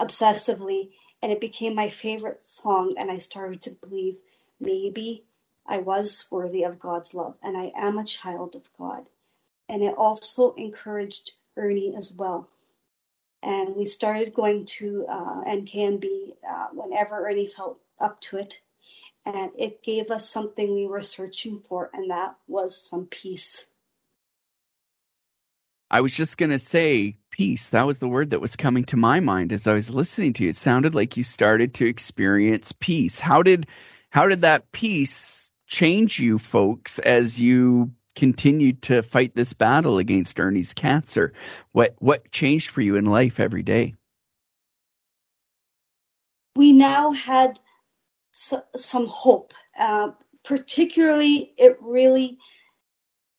obsessively. 0.00 0.90
And 1.22 1.30
it 1.30 1.40
became 1.40 1.74
my 1.74 1.90
favorite 1.90 2.40
song. 2.40 2.94
And 2.96 3.10
I 3.10 3.18
started 3.18 3.62
to 3.62 3.70
believe 3.70 4.16
maybe 4.58 5.24
I 5.66 5.78
was 5.78 6.24
worthy 6.30 6.64
of 6.64 6.78
God's 6.78 7.14
love 7.14 7.36
and 7.42 7.56
I 7.56 7.72
am 7.76 7.98
a 7.98 8.04
child 8.04 8.56
of 8.56 8.68
God. 8.78 9.06
And 9.68 9.82
it 9.82 9.94
also 9.96 10.54
encouraged 10.54 11.32
Ernie 11.56 11.94
as 11.96 12.12
well. 12.12 12.48
And 13.42 13.76
we 13.76 13.86
started 13.86 14.34
going 14.34 14.66
to 14.66 15.06
uh, 15.08 15.44
NKMB 15.44 16.34
uh, 16.48 16.66
whenever 16.72 17.26
Ernie 17.26 17.46
felt 17.46 17.78
up 17.98 18.20
to 18.22 18.38
it. 18.38 18.60
And 19.24 19.52
it 19.58 19.82
gave 19.82 20.10
us 20.10 20.28
something 20.28 20.74
we 20.74 20.86
were 20.86 21.02
searching 21.02 21.58
for, 21.58 21.90
and 21.92 22.10
that 22.10 22.36
was 22.48 22.76
some 22.76 23.06
peace. 23.06 23.66
I 25.90 26.00
was 26.00 26.16
just 26.16 26.38
going 26.38 26.50
to 26.50 26.58
say 26.58 27.16
peace. 27.30 27.70
That 27.70 27.86
was 27.86 27.98
the 27.98 28.08
word 28.08 28.30
that 28.30 28.40
was 28.40 28.56
coming 28.56 28.84
to 28.84 28.96
my 28.96 29.20
mind 29.20 29.52
as 29.52 29.66
I 29.66 29.74
was 29.74 29.90
listening 29.90 30.32
to 30.34 30.44
you. 30.44 30.50
It 30.50 30.56
sounded 30.56 30.94
like 30.94 31.16
you 31.16 31.24
started 31.24 31.74
to 31.74 31.86
experience 31.86 32.72
peace. 32.72 33.18
How 33.18 33.42
did 33.42 33.66
how 34.08 34.28
did 34.28 34.42
that 34.42 34.72
peace 34.72 35.49
change 35.70 36.18
you 36.18 36.38
folks 36.38 36.98
as 36.98 37.40
you 37.40 37.92
continued 38.16 38.82
to 38.82 39.02
fight 39.02 39.34
this 39.34 39.54
battle 39.54 39.98
against 39.98 40.38
Ernie's 40.38 40.74
cancer? 40.74 41.32
What 41.72 41.94
what 41.98 42.30
changed 42.30 42.68
for 42.70 42.82
you 42.82 42.96
in 42.96 43.06
life 43.06 43.40
every 43.40 43.62
day? 43.62 43.94
We 46.56 46.72
now 46.72 47.12
had 47.12 47.58
some 48.32 49.06
hope. 49.06 49.54
Uh, 49.78 50.10
particularly, 50.44 51.54
it 51.56 51.78
really 51.80 52.38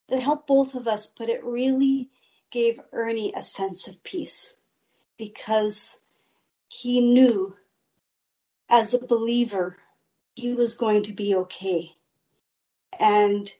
it 0.07 0.21
helped 0.21 0.47
both 0.47 0.73
of 0.73 0.87
us, 0.87 1.07
but 1.17 1.29
it 1.29 1.43
really 1.43 2.09
gave 2.49 2.79
Ernie 2.91 3.33
a 3.35 3.41
sense 3.41 3.87
of 3.87 4.03
peace 4.03 4.55
because 5.17 5.99
he 6.69 7.01
knew 7.01 7.55
as 8.69 8.93
a 8.93 9.05
believer 9.05 9.77
he 10.35 10.53
was 10.53 10.75
going 10.75 11.03
to 11.03 11.13
be 11.13 11.35
okay 11.35 11.91
and 12.99 13.51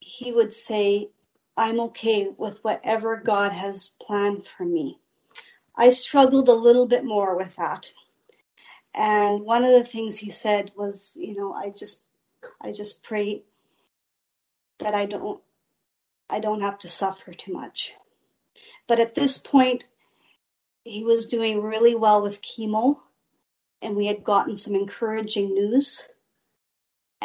he 0.00 0.32
would 0.32 0.52
say, 0.52 1.10
I'm 1.56 1.80
okay 1.80 2.28
with 2.36 2.62
whatever 2.64 3.16
God 3.16 3.52
has 3.52 3.94
planned 4.00 4.46
for 4.46 4.64
me. 4.64 4.98
I 5.76 5.90
struggled 5.90 6.48
a 6.48 6.54
little 6.54 6.86
bit 6.86 7.04
more 7.04 7.36
with 7.36 7.56
that. 7.56 7.90
And 8.94 9.40
one 9.40 9.64
of 9.64 9.72
the 9.72 9.84
things 9.84 10.18
he 10.18 10.30
said 10.30 10.72
was, 10.76 11.16
you 11.20 11.34
know, 11.34 11.52
I 11.52 11.70
just 11.70 12.02
I 12.60 12.72
just 12.72 13.02
pray 13.02 13.42
that 14.78 14.94
I 14.94 15.06
don't 15.06 15.40
I 16.30 16.40
don't 16.40 16.62
have 16.62 16.78
to 16.80 16.88
suffer 16.88 17.32
too 17.32 17.52
much. 17.52 17.92
But 18.86 19.00
at 19.00 19.14
this 19.14 19.38
point 19.38 19.88
he 20.84 21.02
was 21.02 21.26
doing 21.26 21.62
really 21.62 21.94
well 21.94 22.22
with 22.22 22.42
chemo 22.42 22.98
and 23.80 23.96
we 23.96 24.06
had 24.06 24.22
gotten 24.22 24.56
some 24.56 24.74
encouraging 24.74 25.54
news 25.54 26.06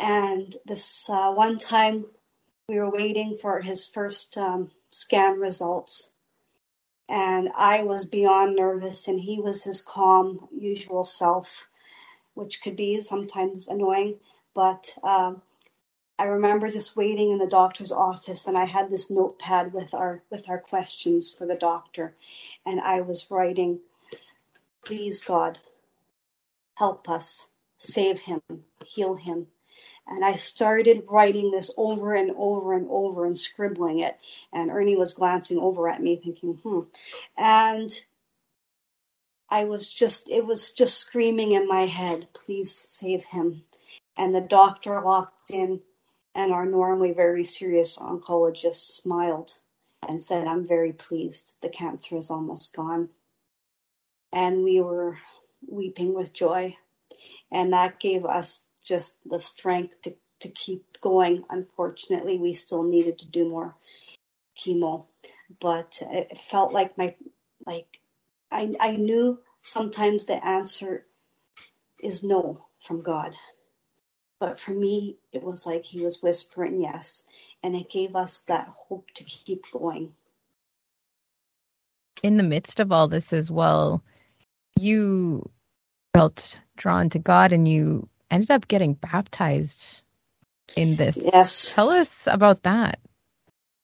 and 0.02 0.56
this 0.66 1.10
uh, 1.10 1.32
one 1.34 1.58
time 1.58 2.06
we 2.70 2.80
were 2.80 2.90
waiting 2.90 3.38
for 3.42 3.60
his 3.60 3.88
first 3.88 4.38
um, 4.38 4.72
scan 4.92 5.40
results. 5.40 6.10
And 7.10 7.50
I 7.56 7.84
was 7.84 8.06
beyond 8.06 8.56
nervous, 8.56 9.08
and 9.08 9.20
he 9.20 9.40
was 9.40 9.64
his 9.64 9.82
calm, 9.82 10.48
usual 10.56 11.04
self, 11.04 11.68
which 12.34 12.62
could 12.62 12.76
be 12.76 13.02
sometimes 13.02 13.68
annoying. 13.68 14.20
But 14.54 14.96
um, 15.04 15.42
I 16.18 16.26
remember 16.26 16.70
just 16.70 16.96
waiting 16.96 17.32
in 17.32 17.40
the 17.40 17.48
doctor's 17.48 17.92
office, 17.92 18.48
and 18.48 18.58
I 18.58 18.66
had 18.66 18.90
this 18.90 19.10
notepad 19.10 19.74
with 19.74 19.94
our 19.94 20.22
with 20.30 20.48
our 20.48 20.60
questions 20.60 21.34
for 21.34 21.46
the 21.46 21.56
doctor, 21.56 22.16
and 22.66 22.80
I 22.80 23.02
was 23.02 23.32
writing, 23.32 23.80
"Please 24.84 25.24
God, 25.24 25.58
help 26.76 27.10
us, 27.10 27.48
save 27.80 28.20
him, 28.20 28.42
heal 28.86 29.16
him, 29.16 29.48
and 30.10 30.26
I 30.26 30.36
started 30.36 31.04
writing 31.08 31.52
this 31.52 31.72
over 31.78 32.16
and 32.16 32.32
over 32.36 32.74
and 32.74 32.88
over 32.90 33.26
and 33.26 33.38
scribbling 33.38 34.00
it. 34.00 34.18
And 34.52 34.72
Ernie 34.72 34.98
was 34.98 35.14
glancing 35.14 35.60
over 35.60 35.88
at 35.88 36.02
me 36.02 36.16
thinking, 36.16 36.56
hmm. 36.56 36.82
And 37.38 37.92
I 39.50 39.66
was 39.66 39.88
just, 39.88 40.28
it 40.28 40.46
was 40.46 40.72
just 40.74 40.98
screaming 40.98 41.52
in 41.52 41.68
my 41.68 41.86
head, 41.86 42.28
please 42.34 42.84
save 42.88 43.24
him. 43.24 43.64
And 44.18 44.34
the 44.34 44.42
doctor 44.42 45.00
walked 45.00 45.52
in 45.52 45.80
and 46.34 46.52
our 46.52 46.66
normally 46.66 47.12
very 47.12 47.44
serious 47.44 47.98
oncologist 47.98 48.92
smiled 48.92 49.52
and 50.08 50.22
said, 50.22 50.48
I'm 50.48 50.68
very 50.68 50.94
pleased. 50.94 51.54
The 51.62 51.70
cancer 51.70 52.18
is 52.18 52.32
almost 52.32 52.76
gone. 52.76 53.10
And 54.34 54.64
we 54.64 54.82
were 54.82 55.20
weeping 55.68 56.16
with 56.16 56.34
joy. 56.34 56.78
And 57.52 57.74
that 57.74 58.00
gave 58.00 58.26
us 58.26 58.66
just 58.90 59.16
the 59.26 59.40
strength 59.40 60.02
to, 60.02 60.16
to 60.42 60.50
keep 60.50 61.00
going. 61.00 61.44
Unfortunately, 61.50 62.38
we 62.38 62.54
still 62.54 62.84
needed 62.84 63.20
to 63.20 63.30
do 63.30 63.48
more 63.48 63.76
chemo, 64.58 65.06
but 65.62 66.02
it 66.02 66.38
felt 66.38 66.74
like 66.74 66.98
my, 66.98 67.16
like, 67.66 68.02
I, 68.52 68.76
I 68.80 68.92
knew 68.98 69.40
sometimes 69.62 70.26
the 70.26 70.44
answer 70.46 71.06
is 72.02 72.24
no 72.24 72.66
from 72.82 73.02
God. 73.02 73.36
But 74.40 74.60
for 74.60 74.72
me, 74.72 75.18
it 75.32 75.44
was 75.44 75.66
like 75.66 75.86
he 75.86 76.02
was 76.02 76.24
whispering 76.24 76.82
yes, 76.82 77.24
and 77.62 77.76
it 77.76 77.90
gave 77.90 78.16
us 78.16 78.40
that 78.48 78.74
hope 78.88 79.12
to 79.16 79.24
keep 79.24 79.66
going. 79.72 80.14
In 82.24 82.38
the 82.38 82.44
midst 82.44 82.80
of 82.80 82.92
all 82.92 83.08
this 83.08 83.34
as 83.34 83.52
well, 83.52 84.02
you 84.80 85.50
felt 86.14 86.60
drawn 86.78 87.10
to 87.10 87.20
God 87.20 87.54
and 87.54 87.68
you 87.68 88.10
ended 88.32 88.52
up 88.52 88.68
getting 88.68 88.94
baptized 88.94 90.02
in 90.76 90.96
this. 90.96 91.18
Yes. 91.18 91.74
Tell 91.74 91.90
us 91.90 92.28
about 92.28 92.64
that. 92.64 93.00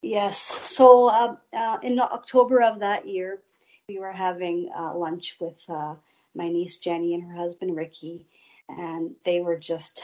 Yes. 0.02 0.54
So 0.64 1.10
uh, 1.10 1.36
uh, 1.52 1.78
in 1.82 2.00
October 2.00 2.62
of 2.62 2.82
that 2.82 3.08
year, 3.08 3.42
we 3.88 4.00
were 4.00 4.12
having 4.12 4.70
uh, 4.75 4.96
lunch 4.96 5.38
with 5.40 5.62
uh, 5.70 5.96
my 6.36 6.50
niece 6.50 6.78
Jenny 6.78 7.14
and 7.14 7.24
her 7.24 7.36
husband 7.36 7.75
Ricky, 7.75 8.28
and 8.70 9.16
they 9.25 9.42
were 9.42 9.58
just 9.58 10.04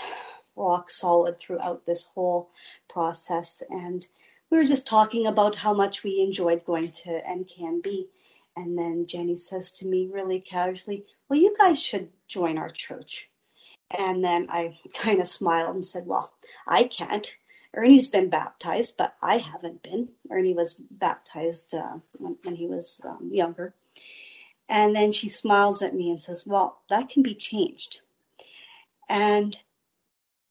rock 0.55 0.89
solid 0.89 1.39
throughout 1.39 1.85
this 1.85 2.05
whole 2.05 2.49
process. 2.89 3.63
And 3.69 4.05
we 4.49 4.57
were 4.57 4.65
just 4.65 4.85
talking 4.85 5.27
about 5.27 5.55
how 5.55 5.73
much 5.73 6.03
we 6.03 6.21
enjoyed 6.21 6.65
going 6.65 6.91
to 6.91 7.21
NKMB. 7.21 8.07
And 8.55 8.77
then 8.77 9.07
Jenny 9.07 9.37
says 9.37 9.71
to 9.73 9.87
me 9.87 10.09
really 10.11 10.41
casually, 10.41 11.05
Well, 11.29 11.39
you 11.39 11.55
guys 11.57 11.81
should 11.81 12.09
join 12.27 12.57
our 12.57 12.69
church. 12.69 13.30
And 13.97 14.23
then 14.23 14.47
I 14.49 14.77
kind 14.93 15.19
of 15.19 15.27
smiled 15.27 15.75
and 15.75 15.85
said, 15.85 16.05
Well, 16.05 16.31
I 16.67 16.83
can't. 16.85 17.35
Ernie's 17.73 18.09
been 18.09 18.29
baptized, 18.29 18.97
but 18.97 19.15
I 19.21 19.37
haven't 19.37 19.81
been. 19.81 20.09
Ernie 20.29 20.53
was 20.53 20.73
baptized 20.73 21.73
uh, 21.73 21.99
when, 22.17 22.37
when, 22.43 22.55
he 22.55 22.67
was 22.67 22.99
um, 23.05 23.29
younger. 23.31 23.73
And 24.67 24.93
then 24.93 25.13
she 25.13 25.29
smiles 25.29 25.81
at 25.81 25.95
me 25.95 26.09
and 26.09 26.19
says, 26.19 26.45
Well, 26.45 26.79
that 26.89 27.09
can 27.09 27.23
be 27.23 27.35
changed. 27.35 28.01
And 29.07 29.57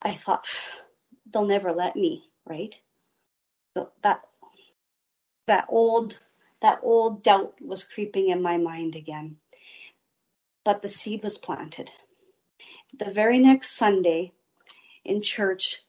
I 0.02 0.14
thought, 0.14 0.46
they'll 1.32 1.46
never 1.46 1.72
let 1.72 1.96
me, 1.96 2.24
right? 2.46 2.78
That 4.02 4.22
that 5.46 5.66
old 5.68 6.18
that 6.60 6.80
old 6.82 7.22
doubt 7.22 7.54
was 7.60 7.84
creeping 7.84 8.28
in 8.28 8.42
my 8.42 8.56
mind 8.56 8.96
again. 8.96 9.36
But 10.64 10.82
the 10.82 10.88
seed 10.88 11.22
was 11.22 11.38
planted 11.38 11.90
the 12.98 13.10
very 13.10 13.38
next 13.38 13.76
Sunday 13.76 14.32
in 15.04 15.22
church, 15.22 15.82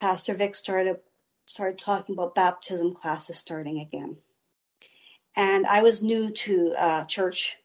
Pastor 0.00 0.34
Vic 0.34 0.54
started 0.54 0.98
started 1.46 1.78
talking 1.78 2.14
about 2.14 2.34
baptism 2.34 2.94
classes 2.94 3.38
starting 3.38 3.80
again. 3.80 4.16
And 5.36 5.66
I 5.66 5.82
was 5.82 6.02
new 6.02 6.30
to 6.30 6.74
uh, 6.76 7.04
church 7.04 7.56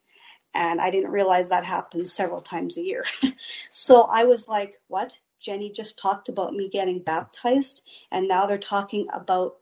and 0.54 0.82
I 0.82 0.90
didn't 0.90 1.12
realize 1.12 1.50
that 1.50 1.66
happens 1.66 2.12
several 2.12 2.42
times 2.42 2.78
a 2.78 2.84
year. 2.84 3.06
so 3.70 4.02
I 4.02 4.26
was 4.26 4.48
like, 4.48 4.76
what? 4.88 5.18
Jenny 5.40 5.72
just 5.72 6.00
talked 6.00 6.28
about 6.28 6.54
me 6.54 6.70
getting 6.70 7.00
baptized, 7.00 7.88
and 8.12 8.28
now 8.28 8.46
they're 8.46 8.58
talking 8.58 9.08
about 9.14 9.56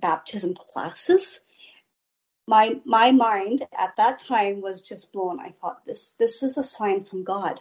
baptism 0.00 0.54
classes. 0.54 1.40
My 2.48 2.80
my 2.84 3.12
mind 3.12 3.64
at 3.78 3.96
that 3.98 4.18
time 4.18 4.60
was 4.60 4.80
just 4.80 5.12
blown. 5.12 5.38
I 5.38 5.50
thought 5.60 5.86
this 5.86 6.12
this 6.18 6.42
is 6.42 6.58
a 6.58 6.64
sign 6.64 7.04
from 7.04 7.22
God, 7.22 7.60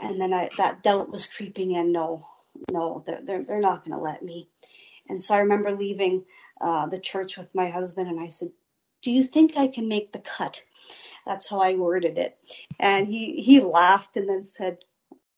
and 0.00 0.20
then 0.20 0.32
I, 0.32 0.50
that 0.58 0.82
doubt 0.82 1.10
was 1.10 1.26
creeping 1.26 1.72
in. 1.72 1.92
No, 1.92 2.26
no, 2.72 3.02
they're 3.06 3.20
they're, 3.22 3.44
they're 3.44 3.60
not 3.60 3.84
going 3.84 3.96
to 3.96 4.02
let 4.02 4.22
me. 4.22 4.48
And 5.08 5.22
so 5.22 5.34
I 5.34 5.40
remember 5.40 5.72
leaving 5.72 6.24
uh, 6.60 6.86
the 6.86 7.00
church 7.00 7.36
with 7.36 7.54
my 7.54 7.70
husband, 7.70 8.08
and 8.08 8.20
I 8.20 8.28
said, 8.28 8.50
"Do 9.02 9.10
you 9.10 9.24
think 9.24 9.56
I 9.56 9.68
can 9.68 9.88
make 9.88 10.12
the 10.12 10.18
cut?" 10.18 10.62
That's 11.26 11.48
how 11.48 11.60
I 11.60 11.74
worded 11.74 12.16
it. 12.16 12.38
And 12.80 13.06
he, 13.06 13.42
he 13.42 13.60
laughed 13.60 14.16
and 14.16 14.26
then 14.26 14.44
said, 14.44 14.78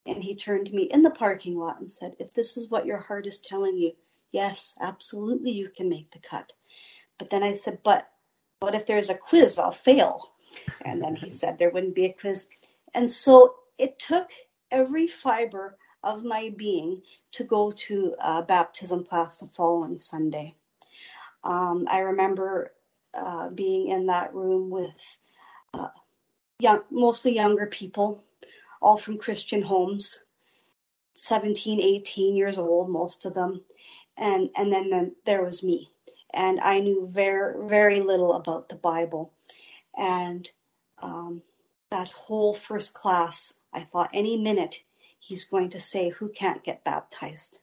and 0.06 0.22
he 0.22 0.34
turned 0.34 0.66
to 0.66 0.74
me 0.74 0.84
in 0.84 1.02
the 1.02 1.10
parking 1.10 1.58
lot 1.58 1.80
and 1.80 1.90
said, 1.90 2.14
If 2.18 2.32
this 2.32 2.56
is 2.56 2.70
what 2.70 2.86
your 2.86 2.98
heart 2.98 3.26
is 3.26 3.38
telling 3.38 3.76
you, 3.76 3.92
yes, 4.30 4.74
absolutely 4.80 5.50
you 5.50 5.68
can 5.68 5.88
make 5.88 6.10
the 6.10 6.20
cut. 6.20 6.52
But 7.18 7.30
then 7.30 7.42
I 7.42 7.54
said, 7.54 7.80
But 7.82 8.08
what 8.60 8.74
if 8.74 8.86
there's 8.86 9.10
a 9.10 9.14
quiz? 9.14 9.58
I'll 9.58 9.72
fail. 9.72 10.22
And 10.80 11.02
then 11.02 11.16
he 11.16 11.30
said 11.30 11.58
there 11.58 11.70
wouldn't 11.70 11.94
be 11.94 12.06
a 12.06 12.12
quiz. 12.12 12.46
And 12.94 13.10
so 13.10 13.54
it 13.78 13.98
took 13.98 14.30
every 14.70 15.06
fiber 15.06 15.76
of 16.02 16.24
my 16.24 16.52
being 16.56 17.02
to 17.32 17.44
go 17.44 17.70
to 17.70 18.14
baptism 18.48 19.04
class 19.04 19.38
the 19.38 19.46
following 19.46 20.00
Sunday. 20.00 20.54
Um, 21.44 21.86
I 21.90 22.00
remember 22.00 22.72
uh, 23.14 23.48
being 23.48 23.88
in 23.88 24.06
that 24.06 24.34
room 24.34 24.70
with 24.70 25.18
uh, 25.74 25.88
young, 26.58 26.82
mostly 26.90 27.34
younger 27.34 27.66
people, 27.66 28.22
all 28.80 28.96
from 28.96 29.18
Christian 29.18 29.62
homes, 29.62 30.18
17, 31.14 31.80
18 31.80 32.36
years 32.36 32.58
old, 32.58 32.88
most 32.88 33.24
of 33.24 33.34
them. 33.34 33.62
And, 34.16 34.50
and 34.56 34.72
then, 34.72 34.90
then 34.90 35.16
there 35.24 35.42
was 35.42 35.62
me. 35.62 35.90
And 36.32 36.60
I 36.60 36.80
knew 36.80 37.08
very, 37.10 37.66
very 37.66 38.00
little 38.00 38.34
about 38.34 38.68
the 38.68 38.76
Bible. 38.76 39.32
And 39.96 40.48
um, 41.02 41.42
that 41.90 42.10
whole 42.10 42.54
first 42.54 42.94
class, 42.94 43.54
I 43.72 43.84
thought 43.84 44.10
any 44.12 44.36
minute 44.36 44.82
he's 45.18 45.44
going 45.44 45.70
to 45.70 45.80
say, 45.80 46.08
Who 46.10 46.28
can't 46.28 46.64
get 46.64 46.84
baptized? 46.84 47.60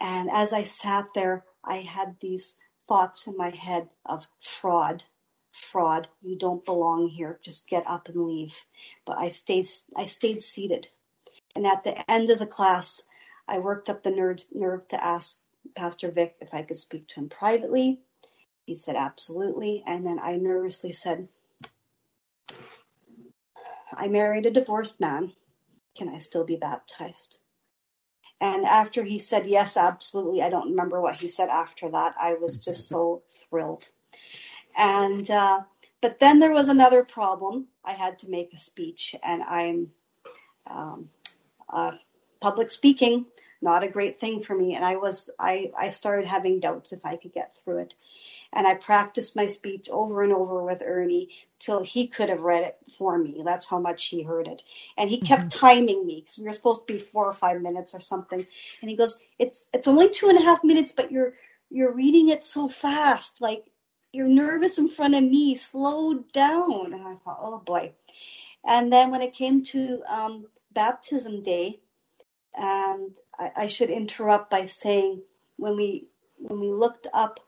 And 0.00 0.30
as 0.30 0.52
I 0.52 0.64
sat 0.64 1.14
there, 1.14 1.44
I 1.64 1.78
had 1.78 2.20
these 2.20 2.56
thoughts 2.86 3.26
in 3.26 3.36
my 3.36 3.50
head 3.50 3.88
of 4.04 4.26
fraud, 4.40 5.04
fraud. 5.52 6.08
You 6.22 6.36
don't 6.36 6.64
belong 6.64 7.08
here. 7.08 7.40
Just 7.42 7.68
get 7.68 7.86
up 7.86 8.08
and 8.08 8.24
leave. 8.24 8.56
But 9.04 9.18
I 9.18 9.28
stayed, 9.28 9.66
I 9.96 10.04
stayed 10.04 10.40
seated. 10.40 10.88
And 11.54 11.66
at 11.66 11.84
the 11.84 12.10
end 12.10 12.30
of 12.30 12.38
the 12.38 12.46
class, 12.46 13.02
I 13.48 13.58
worked 13.58 13.88
up 13.88 14.02
the 14.02 14.10
nerve, 14.10 14.44
nerve 14.52 14.86
to 14.88 15.02
ask 15.02 15.40
Pastor 15.74 16.10
Vic 16.10 16.36
if 16.40 16.54
I 16.54 16.62
could 16.62 16.76
speak 16.76 17.08
to 17.08 17.14
him 17.16 17.28
privately. 17.28 18.00
He 18.66 18.74
said, 18.74 18.96
absolutely. 18.96 19.82
And 19.86 20.06
then 20.06 20.18
I 20.18 20.36
nervously 20.36 20.92
said, 20.92 21.28
I 23.98 24.08
married 24.08 24.46
a 24.46 24.50
divorced 24.50 25.00
man. 25.00 25.32
Can 25.96 26.08
I 26.08 26.18
still 26.18 26.44
be 26.44 26.56
baptized? 26.56 27.38
And 28.40 28.64
after 28.64 29.02
he 29.02 29.18
said, 29.18 29.48
yes, 29.48 29.76
absolutely, 29.76 30.42
I 30.42 30.48
don't 30.48 30.70
remember 30.70 31.00
what 31.00 31.16
he 31.16 31.28
said 31.28 31.48
after 31.48 31.90
that. 31.90 32.14
I 32.20 32.34
was 32.34 32.64
just 32.64 32.88
so 32.88 33.22
thrilled. 33.50 33.88
And 34.76 35.28
uh, 35.28 35.62
but 36.00 36.20
then 36.20 36.38
there 36.38 36.52
was 36.52 36.68
another 36.68 37.02
problem. 37.02 37.66
I 37.84 37.92
had 37.92 38.20
to 38.20 38.30
make 38.30 38.52
a 38.52 38.56
speech, 38.56 39.16
and 39.24 39.42
I'm 39.42 39.90
um, 40.68 41.10
uh, 41.68 41.92
public 42.40 42.70
speaking 42.70 43.26
not 43.60 43.84
a 43.84 43.88
great 43.88 44.16
thing 44.16 44.40
for 44.40 44.54
me, 44.54 44.74
and 44.74 44.84
I 44.84 44.96
was 44.96 45.30
I 45.38 45.72
I 45.76 45.90
started 45.90 46.28
having 46.28 46.60
doubts 46.60 46.92
if 46.92 47.04
I 47.04 47.16
could 47.16 47.32
get 47.32 47.56
through 47.64 47.78
it. 47.78 47.94
And 48.52 48.66
I 48.66 48.74
practiced 48.74 49.36
my 49.36 49.46
speech 49.46 49.88
over 49.90 50.22
and 50.22 50.32
over 50.32 50.62
with 50.62 50.82
Ernie 50.84 51.28
till 51.58 51.82
he 51.82 52.06
could 52.06 52.30
have 52.30 52.42
read 52.42 52.64
it 52.64 52.76
for 52.96 53.18
me. 53.18 53.42
That's 53.44 53.68
how 53.68 53.78
much 53.78 54.06
he 54.06 54.22
heard 54.22 54.48
it. 54.48 54.62
And 54.96 55.10
he 55.10 55.20
kept 55.20 55.42
mm-hmm. 55.42 55.66
timing 55.66 56.06
me 56.06 56.22
because 56.22 56.38
we 56.38 56.44
were 56.44 56.52
supposed 56.54 56.86
to 56.86 56.92
be 56.92 56.98
four 56.98 57.26
or 57.26 57.32
five 57.32 57.60
minutes 57.60 57.94
or 57.94 58.00
something. 58.00 58.46
And 58.80 58.90
he 58.90 58.96
goes, 58.96 59.18
"It's 59.38 59.66
it's 59.74 59.88
only 59.88 60.08
two 60.08 60.28
and 60.28 60.38
a 60.38 60.42
half 60.42 60.64
minutes, 60.64 60.92
but 60.92 61.12
you're 61.12 61.34
you're 61.70 61.92
reading 61.92 62.30
it 62.30 62.42
so 62.42 62.68
fast. 62.68 63.42
Like 63.42 63.64
you're 64.12 64.28
nervous 64.28 64.78
in 64.78 64.88
front 64.88 65.14
of 65.14 65.22
me. 65.22 65.54
Slow 65.54 66.14
down. 66.14 66.92
And 66.92 67.06
I 67.06 67.14
thought, 67.14 67.38
oh 67.40 67.58
boy. 67.58 67.92
And 68.64 68.92
then 68.92 69.10
when 69.10 69.22
it 69.22 69.34
came 69.34 69.62
to 69.64 70.02
um, 70.10 70.46
baptism 70.72 71.42
day, 71.42 71.80
and 72.54 73.14
I, 73.38 73.50
I 73.56 73.66
should 73.68 73.90
interrupt 73.90 74.50
by 74.50 74.64
saying 74.64 75.22
when 75.56 75.76
we 75.76 76.08
when 76.38 76.60
we 76.60 76.72
looked 76.72 77.06
up 77.12 77.40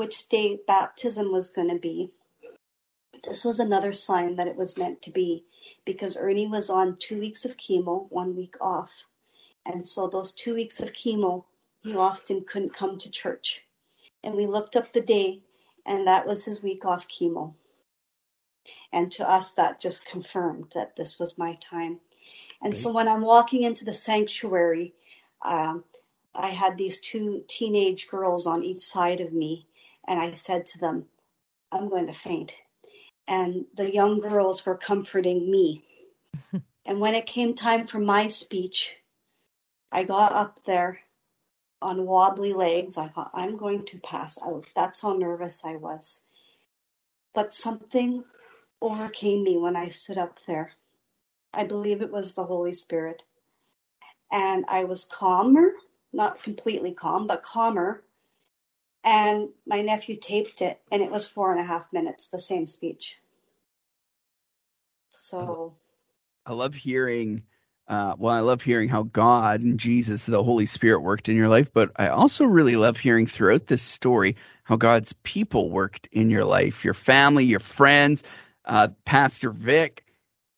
which 0.00 0.30
day 0.30 0.58
baptism 0.66 1.30
was 1.30 1.50
going 1.50 1.68
to 1.68 1.78
be, 1.78 2.10
this 3.22 3.44
was 3.44 3.60
another 3.60 3.92
sign 3.92 4.36
that 4.36 4.48
it 4.48 4.56
was 4.56 4.78
meant 4.78 5.02
to 5.02 5.10
be 5.10 5.44
because 5.84 6.16
Ernie 6.16 6.48
was 6.48 6.70
on 6.70 6.96
two 6.98 7.20
weeks 7.20 7.44
of 7.44 7.58
chemo, 7.58 8.10
one 8.10 8.34
week 8.34 8.56
off. 8.62 9.04
And 9.66 9.86
so 9.86 10.06
those 10.06 10.32
two 10.32 10.54
weeks 10.54 10.80
of 10.80 10.94
chemo, 10.94 11.44
he 11.82 11.94
often 11.94 12.44
couldn't 12.44 12.72
come 12.72 12.96
to 12.96 13.10
church. 13.10 13.62
And 14.24 14.34
we 14.34 14.46
looked 14.46 14.74
up 14.74 14.90
the 14.90 15.02
day 15.02 15.42
and 15.84 16.06
that 16.06 16.26
was 16.26 16.46
his 16.46 16.62
week 16.62 16.86
off 16.86 17.06
chemo. 17.06 17.52
And 18.94 19.12
to 19.12 19.30
us, 19.30 19.52
that 19.52 19.82
just 19.82 20.06
confirmed 20.06 20.72
that 20.74 20.96
this 20.96 21.18
was 21.18 21.36
my 21.36 21.58
time. 21.60 22.00
And 22.62 22.74
so 22.74 22.90
when 22.90 23.06
I'm 23.06 23.20
walking 23.20 23.64
into 23.64 23.84
the 23.84 23.92
sanctuary, 23.92 24.94
um, 25.44 25.84
I 26.34 26.48
had 26.48 26.78
these 26.78 27.00
two 27.00 27.44
teenage 27.46 28.08
girls 28.08 28.46
on 28.46 28.64
each 28.64 28.78
side 28.78 29.20
of 29.20 29.30
me, 29.30 29.66
and 30.06 30.18
I 30.20 30.32
said 30.32 30.66
to 30.66 30.78
them, 30.78 31.06
I'm 31.72 31.88
going 31.88 32.06
to 32.06 32.12
faint. 32.12 32.56
And 33.28 33.66
the 33.74 33.92
young 33.92 34.18
girls 34.18 34.66
were 34.66 34.76
comforting 34.76 35.50
me. 35.50 35.84
and 36.86 37.00
when 37.00 37.14
it 37.14 37.26
came 37.26 37.54
time 37.54 37.86
for 37.86 37.98
my 37.98 38.26
speech, 38.26 38.96
I 39.92 40.04
got 40.04 40.32
up 40.32 40.64
there 40.64 41.00
on 41.82 42.06
wobbly 42.06 42.52
legs. 42.52 42.98
I 42.98 43.08
thought, 43.08 43.30
I'm 43.34 43.56
going 43.56 43.86
to 43.86 43.98
pass 43.98 44.38
out. 44.42 44.66
That's 44.74 45.00
how 45.00 45.14
nervous 45.14 45.64
I 45.64 45.76
was. 45.76 46.22
But 47.34 47.52
something 47.52 48.24
overcame 48.80 49.44
me 49.44 49.56
when 49.56 49.76
I 49.76 49.88
stood 49.88 50.18
up 50.18 50.38
there. 50.46 50.72
I 51.52 51.64
believe 51.64 52.02
it 52.02 52.12
was 52.12 52.34
the 52.34 52.44
Holy 52.44 52.72
Spirit. 52.72 53.22
And 54.30 54.64
I 54.68 54.84
was 54.84 55.04
calmer, 55.04 55.72
not 56.12 56.42
completely 56.42 56.92
calm, 56.92 57.26
but 57.26 57.42
calmer. 57.42 58.02
And 59.02 59.48
my 59.66 59.82
nephew 59.82 60.16
taped 60.16 60.60
it, 60.62 60.80
and 60.92 61.02
it 61.02 61.10
was 61.10 61.26
four 61.26 61.52
and 61.52 61.60
a 61.60 61.64
half 61.64 61.92
minutes, 61.92 62.28
the 62.28 62.38
same 62.38 62.66
speech. 62.66 63.18
So. 65.10 65.74
I 66.44 66.52
love 66.52 66.74
hearing 66.74 67.44
uh, 67.90 68.14
well, 68.18 68.32
I 68.32 68.38
love 68.38 68.62
hearing 68.62 68.88
how 68.88 69.02
God 69.02 69.62
and 69.62 69.76
Jesus, 69.76 70.24
the 70.24 70.44
Holy 70.44 70.66
Spirit, 70.66 71.00
worked 71.00 71.28
in 71.28 71.34
your 71.34 71.48
life, 71.48 71.72
but 71.74 71.90
I 71.96 72.06
also 72.06 72.44
really 72.44 72.76
love 72.76 72.96
hearing 72.96 73.26
throughout 73.26 73.66
this 73.66 73.82
story 73.82 74.36
how 74.62 74.76
God's 74.76 75.12
people 75.24 75.70
worked 75.70 76.08
in 76.12 76.30
your 76.30 76.44
life, 76.44 76.84
your 76.84 76.94
family, 76.94 77.46
your 77.46 77.58
friends, 77.58 78.22
uh, 78.64 78.88
Pastor 79.04 79.50
Vic, 79.50 80.04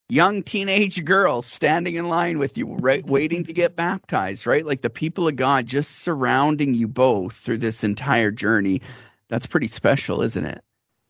young 0.09 0.43
teenage 0.43 1.03
girls 1.03 1.45
standing 1.45 1.95
in 1.95 2.07
line 2.07 2.39
with 2.39 2.57
you, 2.57 2.75
right, 2.75 3.05
waiting 3.05 3.45
to 3.45 3.53
get 3.53 3.75
baptized, 3.75 4.45
right? 4.45 4.65
Like 4.65 4.81
the 4.81 4.89
people 4.89 5.27
of 5.27 5.35
God 5.35 5.65
just 5.65 5.97
surrounding 5.97 6.73
you 6.73 6.87
both 6.87 7.33
through 7.33 7.59
this 7.59 7.83
entire 7.83 8.31
journey. 8.31 8.81
That's 9.29 9.47
pretty 9.47 9.67
special, 9.67 10.21
isn't 10.21 10.45
it? 10.45 10.63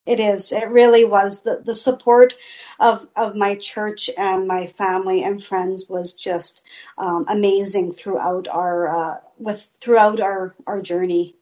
It 0.06 0.20
is. 0.20 0.52
It 0.52 0.68
really 0.70 1.06
was. 1.06 1.42
The, 1.42 1.62
the 1.64 1.74
support 1.74 2.36
of, 2.80 3.08
of 3.16 3.36
my 3.36 3.56
church 3.56 4.10
and 4.18 4.48
my 4.48 4.68
family 4.68 5.24
and 5.24 5.42
friends 5.42 5.88
was 5.88 6.14
just 6.14 6.64
um, 6.98 7.26
amazing 7.30 7.94
throughout 7.94 8.48
our 8.50 8.88
uh, 8.88 9.20
with 9.38 9.70
throughout 9.80 10.20
our, 10.20 10.56
our 10.68 10.82
journey. 10.82 11.36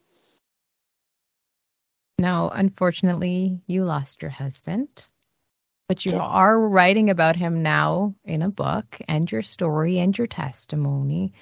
Now, 2.20 2.52
unfortunately, 2.54 3.62
you 3.66 3.84
lost 3.84 4.22
your 4.22 4.30
husband, 4.30 5.08
but 5.92 6.06
you 6.06 6.18
are 6.18 6.58
writing 6.58 7.10
about 7.10 7.36
him 7.36 7.64
now 7.64 8.16
in 8.24 8.44
a 8.44 8.50
book 8.50 8.98
and 9.10 9.30
your 9.30 9.42
story 9.42 10.00
and 10.00 10.18
your 10.18 10.26
testimony. 10.26 11.34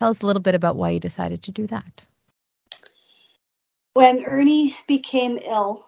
Tell 0.00 0.10
us 0.10 0.22
a 0.22 0.26
little 0.26 0.42
bit 0.42 0.56
about 0.56 0.74
why 0.74 0.90
you 0.90 0.98
decided 0.98 1.44
to 1.44 1.52
do 1.52 1.68
that. 1.68 2.04
When 3.92 4.24
Ernie 4.24 4.74
became 4.88 5.38
ill, 5.38 5.86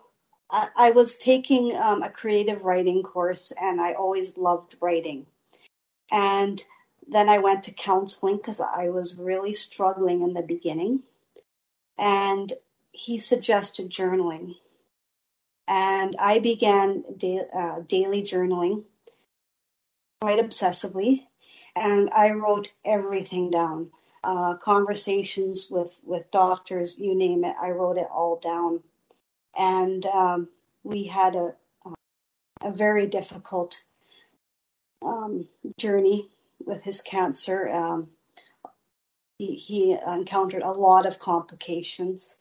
I, 0.49 0.93
was 0.93 1.17
taking 1.17 1.75
um, 1.75 2.05
a 2.05 2.09
creative 2.09 2.63
writing 2.63 3.03
course 3.03 3.53
and 3.61 3.81
I 3.81 3.95
always 3.95 4.39
loved 4.39 4.77
writing. 4.81 5.27
And 6.13 6.63
then 7.09 7.29
I 7.29 7.39
went 7.39 7.65
to 7.65 7.73
counseling 7.73 8.37
because 8.37 8.61
I 8.61 8.91
was 8.91 9.17
really 9.17 9.55
struggling 9.55 10.23
in 10.23 10.35
the 10.35 10.43
beginning. 10.43 11.03
And 11.99 12.53
he 12.93 13.19
suggested 13.19 13.91
journaling. 13.91 14.55
And 15.67 16.17
I 16.19 16.39
began 16.41 17.05
da- 17.17 17.49
uh, 17.55 17.81
daily 17.87 18.23
journaling 18.23 18.85
quite 20.21 20.39
obsessively. 20.39 21.27
And 21.77 22.11
I 22.11 22.31
wrote 22.31 22.71
everything 22.85 23.51
down 23.51 23.91
uh, 24.25 24.55
conversations 24.55 25.69
with, 25.71 26.01
with 26.05 26.31
doctors, 26.31 26.99
you 26.99 27.15
name 27.15 27.45
it, 27.45 27.55
I 27.61 27.71
wrote 27.71 27.99
it 27.99 28.09
all 28.11 28.37
down. 28.37 28.81
And 29.57 30.05
um, 30.07 30.49
we 30.83 31.05
had 31.07 31.37
a, 31.37 31.55
a 32.63 32.73
very 32.73 33.07
difficult 33.07 33.83
um, 35.05 35.47
journey 35.79 36.29
with 36.65 36.83
his 36.83 37.03
cancer. 37.03 37.69
Um, 37.69 38.09
he, 39.39 39.55
he 39.55 39.99
encountered 40.07 40.63
a 40.63 40.71
lot 40.71 41.07
of 41.07 41.19
complications, 41.19 42.37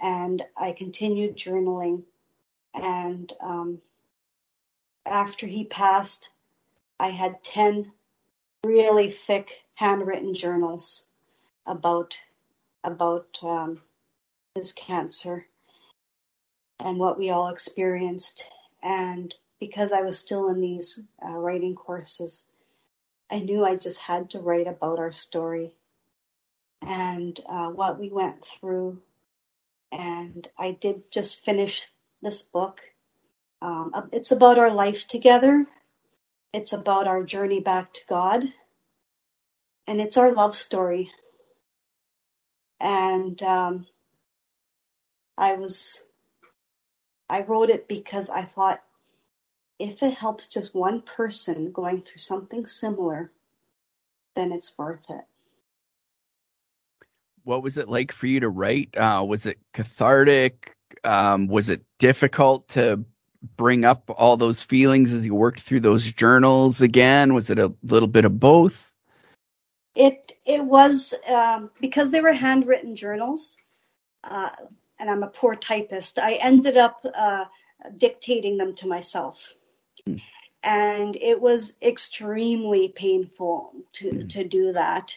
and 0.00 0.42
I 0.56 0.72
continued 0.72 1.36
journaling. 1.36 2.02
And 2.76 3.32
um, 3.40 3.80
after 5.04 5.46
he 5.46 5.64
passed, 5.64 6.30
I 7.00 7.10
had 7.10 7.42
10 7.42 7.92
really 8.64 9.10
thick 9.10 9.62
handwritten 9.74 10.34
journals 10.34 11.04
about 11.66 12.18
about 12.84 13.38
um, 13.42 13.80
his 14.54 14.72
cancer 14.72 15.46
and 16.78 16.98
what 16.98 17.18
we 17.18 17.30
all 17.30 17.48
experienced. 17.48 18.48
And 18.82 19.34
because 19.58 19.92
I 19.92 20.02
was 20.02 20.18
still 20.18 20.48
in 20.48 20.60
these 20.60 21.00
uh, 21.24 21.30
writing 21.30 21.74
courses, 21.74 22.46
I 23.30 23.40
knew 23.40 23.64
I 23.64 23.76
just 23.76 24.00
had 24.00 24.30
to 24.30 24.40
write 24.40 24.68
about 24.68 25.00
our 25.00 25.12
story 25.12 25.74
and 26.82 27.38
uh, 27.48 27.68
what 27.68 27.98
we 27.98 28.10
went 28.10 28.44
through. 28.44 29.00
And 29.90 30.46
I 30.58 30.72
did 30.72 31.10
just 31.10 31.44
finish 31.44 31.90
this 32.26 32.42
book. 32.42 32.80
Um, 33.62 33.92
it's 34.12 34.32
about 34.32 34.58
our 34.58 34.72
life 34.72 35.06
together. 35.06 35.64
It's 36.52 36.72
about 36.72 37.06
our 37.06 37.22
journey 37.22 37.60
back 37.60 37.92
to 37.92 38.00
God. 38.08 38.44
And 39.86 40.00
it's 40.00 40.16
our 40.16 40.32
love 40.32 40.56
story. 40.56 41.12
And 42.80 43.40
um, 43.44 43.86
I 45.38 45.52
was, 45.52 46.02
I 47.30 47.42
wrote 47.42 47.70
it 47.70 47.86
because 47.86 48.28
I 48.28 48.42
thought 48.42 48.82
if 49.78 50.02
it 50.02 50.14
helps 50.14 50.48
just 50.48 50.74
one 50.74 51.02
person 51.02 51.70
going 51.70 52.02
through 52.02 52.18
something 52.18 52.66
similar, 52.66 53.30
then 54.34 54.50
it's 54.50 54.76
worth 54.76 55.08
it. 55.10 55.24
What 57.44 57.62
was 57.62 57.78
it 57.78 57.88
like 57.88 58.10
for 58.10 58.26
you 58.26 58.40
to 58.40 58.48
write? 58.48 58.96
Uh, 58.96 59.24
was 59.26 59.46
it 59.46 59.58
cathartic? 59.72 60.75
Um, 61.04 61.48
was 61.48 61.70
it 61.70 61.84
difficult 61.98 62.68
to 62.68 63.04
bring 63.56 63.84
up 63.84 64.10
all 64.10 64.36
those 64.36 64.62
feelings 64.62 65.12
as 65.12 65.24
you 65.24 65.34
worked 65.34 65.60
through 65.60 65.80
those 65.80 66.10
journals 66.10 66.80
again? 66.80 67.34
Was 67.34 67.50
it 67.50 67.58
a 67.58 67.72
little 67.82 68.08
bit 68.08 68.24
of 68.24 68.38
both? 68.38 68.92
It 69.94 70.32
it 70.44 70.62
was 70.62 71.14
um, 71.26 71.70
because 71.80 72.10
they 72.10 72.20
were 72.20 72.32
handwritten 72.32 72.96
journals, 72.96 73.56
uh, 74.24 74.50
and 74.98 75.08
I'm 75.08 75.22
a 75.22 75.28
poor 75.28 75.54
typist. 75.54 76.18
I 76.18 76.34
ended 76.34 76.76
up 76.76 77.00
uh, 77.04 77.46
dictating 77.96 78.58
them 78.58 78.74
to 78.76 78.86
myself 78.86 79.54
and 80.66 81.16
it 81.16 81.40
was 81.40 81.76
extremely 81.80 82.88
painful 82.88 83.72
to 83.92 84.10
mm. 84.10 84.28
to 84.28 84.44
do 84.44 84.72
that 84.72 85.16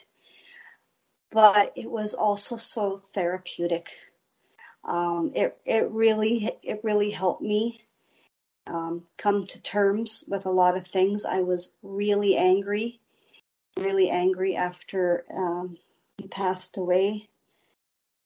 but 1.32 1.74
it 1.76 1.90
was 1.90 2.14
also 2.14 2.58
so 2.58 3.02
therapeutic 3.14 3.90
um, 4.84 5.32
it 5.36 5.58
it 5.66 5.90
really 5.90 6.52
it 6.64 6.82
really 6.84 7.12
helped 7.12 7.42
me 7.42 7.82
um, 8.68 9.04
come 9.18 9.48
to 9.48 9.62
terms 9.62 10.24
with 10.28 10.46
a 10.46 10.52
lot 10.52 10.78
of 10.78 10.88
things 10.88 11.26
I 11.26 11.42
was 11.42 11.74
really 11.82 12.38
angry 12.38 13.00
really 13.78 14.10
angry 14.10 14.56
after 14.56 15.26
um, 15.34 15.78
he 16.18 16.28
passed 16.28 16.78
away 16.78 17.28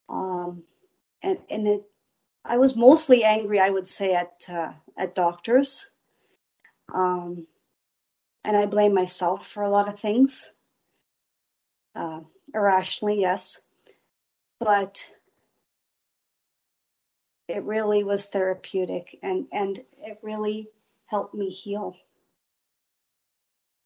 um, 0.10 0.64
and 1.22 1.40
and 1.50 1.68
it 1.68 1.84
I 2.46 2.58
was 2.58 2.76
mostly 2.76 3.24
angry 3.24 3.60
I 3.60 3.70
would 3.70 3.88
say 3.88 4.14
at 4.14 4.46
uh, 4.50 4.74
at 4.98 5.16
doctors 5.16 5.90
um, 6.94 7.48
and 8.44 8.58
I 8.58 8.66
blame 8.66 8.94
myself 8.94 9.48
for 9.48 9.64
a 9.64 9.70
lot 9.70 9.88
of 9.88 10.00
things. 10.00 10.50
Uh, 11.96 12.22
irrationally, 12.54 13.20
yes. 13.22 13.62
But 14.60 15.08
it 17.48 17.64
really 17.64 18.04
was 18.04 18.26
therapeutic 18.26 19.20
and, 19.22 19.48
and 19.52 19.80
it 20.00 20.20
really 20.22 20.70
helped 21.06 21.34
me 21.34 21.50
heal. 21.50 21.96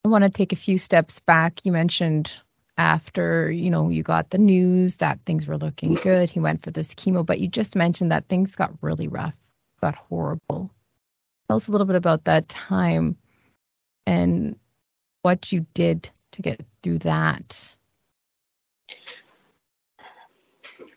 I 0.06 0.10
want 0.10 0.24
to 0.24 0.30
take 0.30 0.54
a 0.54 0.58
few 0.58 0.78
steps 0.78 1.20
back. 1.20 1.66
You 1.66 1.72
mentioned 1.72 2.32
after, 2.78 3.52
you 3.52 3.70
know, 3.70 3.90
you 3.90 4.04
got 4.04 4.30
the 4.30 4.38
news 4.38 4.98
that 4.98 5.20
things 5.26 5.48
were 5.48 5.58
looking 5.58 5.96
good. 5.96 6.30
He 6.30 6.40
went 6.40 6.64
for 6.64 6.72
this 6.72 6.94
chemo, 6.94 7.26
but 7.26 7.40
you 7.40 7.48
just 7.48 7.76
mentioned 7.76 8.12
that 8.12 8.28
things 8.28 8.56
got 8.56 8.72
really 8.82 9.08
rough, 9.08 9.34
got 9.82 9.96
horrible. 9.96 10.72
Tell 11.48 11.58
us 11.58 11.68
a 11.68 11.72
little 11.72 11.88
bit 11.88 11.96
about 11.96 12.26
that 12.26 12.48
time 12.48 13.18
and 14.06 14.58
what 15.24 15.52
you 15.52 15.66
did 15.74 16.10
to 16.34 16.42
get 16.42 16.62
through 16.84 17.00
that. 17.00 17.76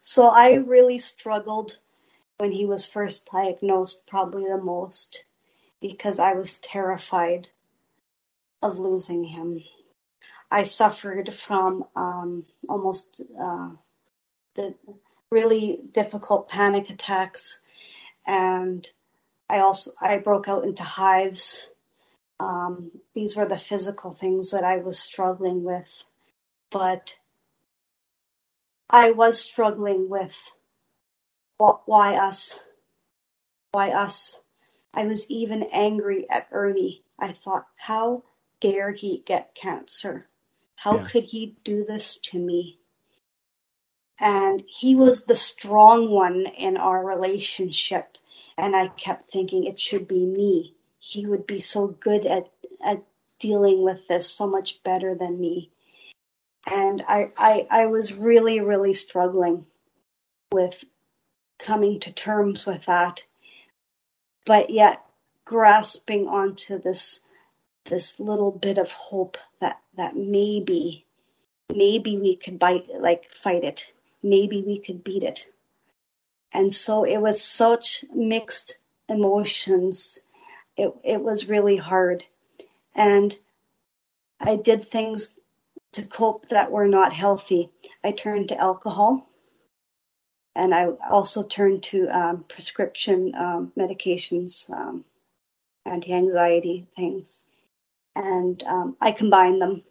So 0.00 0.28
I 0.28 0.54
really 0.54 0.98
struggled 0.98 1.78
when 2.40 2.52
he 2.52 2.64
was 2.64 2.86
first 2.86 3.28
diagnosed, 3.30 4.06
probably 4.06 4.44
the 4.44 4.62
most, 4.62 5.24
because 5.80 6.18
I 6.18 6.32
was 6.32 6.58
terrified 6.58 7.48
of 8.62 8.78
losing 8.78 9.24
him. 9.24 9.62
I 10.50 10.64
suffered 10.64 11.32
from 11.34 11.84
um, 11.94 12.46
almost 12.68 13.20
uh, 13.38 13.70
the 14.54 14.74
really 15.30 15.80
difficult 15.92 16.48
panic 16.48 16.90
attacks 16.90 17.60
and 18.26 18.88
I 19.48 19.60
also 19.60 19.92
I 20.00 20.18
broke 20.18 20.48
out 20.48 20.64
into 20.64 20.82
hives. 20.82 21.68
Um, 22.38 22.90
these 23.14 23.36
were 23.36 23.46
the 23.46 23.58
physical 23.58 24.14
things 24.14 24.52
that 24.52 24.64
I 24.64 24.78
was 24.78 24.98
struggling 24.98 25.62
with, 25.64 26.04
but 26.70 27.18
I 28.88 29.10
was 29.10 29.40
struggling 29.40 30.08
with 30.08 30.52
why 31.60 32.16
us, 32.16 32.58
why 33.72 33.90
us. 33.90 34.40
I 34.94 35.04
was 35.04 35.30
even 35.30 35.62
angry 35.72 36.28
at 36.28 36.48
Ernie. 36.50 37.04
I 37.18 37.32
thought, 37.32 37.66
how 37.76 38.24
dare 38.60 38.92
he 38.92 39.22
get 39.24 39.54
cancer? 39.54 40.26
How 40.74 40.96
yeah. 40.96 41.08
could 41.08 41.24
he 41.24 41.56
do 41.62 41.84
this 41.84 42.16
to 42.16 42.38
me? 42.38 42.78
And 44.18 44.64
he 44.66 44.94
was 44.94 45.24
the 45.24 45.36
strong 45.36 46.10
one 46.10 46.46
in 46.46 46.76
our 46.76 47.04
relationship. 47.04 48.16
And 48.56 48.74
I 48.74 48.88
kept 48.88 49.30
thinking 49.30 49.64
it 49.64 49.78
should 49.78 50.08
be 50.08 50.24
me. 50.24 50.74
He 50.98 51.26
would 51.26 51.46
be 51.46 51.60
so 51.60 51.86
good 51.86 52.26
at, 52.26 52.50
at 52.84 53.02
dealing 53.38 53.82
with 53.82 54.08
this 54.08 54.30
so 54.30 54.46
much 54.46 54.82
better 54.82 55.14
than 55.14 55.40
me. 55.40 55.70
And 56.66 57.02
I, 57.06 57.30
I, 57.36 57.66
I 57.70 57.86
was 57.86 58.12
really, 58.12 58.60
really 58.60 58.92
struggling 58.92 59.66
with 60.52 60.84
coming 61.64 62.00
to 62.00 62.12
terms 62.12 62.66
with 62.66 62.86
that, 62.86 63.24
but 64.44 64.70
yet 64.70 65.04
grasping 65.44 66.26
onto 66.28 66.78
this, 66.78 67.20
this 67.88 68.20
little 68.20 68.50
bit 68.50 68.78
of 68.78 68.92
hope 68.92 69.36
that, 69.60 69.80
that 69.96 70.16
maybe, 70.16 71.04
maybe 71.74 72.16
we 72.16 72.36
could 72.36 72.58
bite, 72.58 72.88
like 72.98 73.30
fight 73.30 73.64
it. 73.64 73.92
Maybe 74.22 74.62
we 74.62 74.78
could 74.78 75.02
beat 75.02 75.22
it. 75.22 75.46
And 76.52 76.72
so 76.72 77.04
it 77.04 77.18
was 77.18 77.42
such 77.42 78.04
mixed 78.12 78.78
emotions. 79.08 80.20
It, 80.76 80.92
it 81.04 81.20
was 81.20 81.48
really 81.48 81.76
hard. 81.76 82.24
And 82.94 83.36
I 84.40 84.56
did 84.56 84.84
things 84.84 85.34
to 85.92 86.06
cope 86.06 86.48
that 86.48 86.70
were 86.70 86.88
not 86.88 87.12
healthy. 87.12 87.70
I 88.02 88.12
turned 88.12 88.48
to 88.48 88.60
alcohol 88.60 89.29
and 90.60 90.74
I 90.74 90.88
also 91.10 91.42
turned 91.42 91.84
to 91.84 92.06
um, 92.08 92.44
prescription 92.46 93.34
um, 93.34 93.72
medications, 93.78 94.68
um, 94.70 95.06
anti-anxiety 95.86 96.86
things, 96.94 97.44
and 98.14 98.62
um, 98.64 98.94
I 99.00 99.12
combined 99.12 99.62
them. 99.62 99.82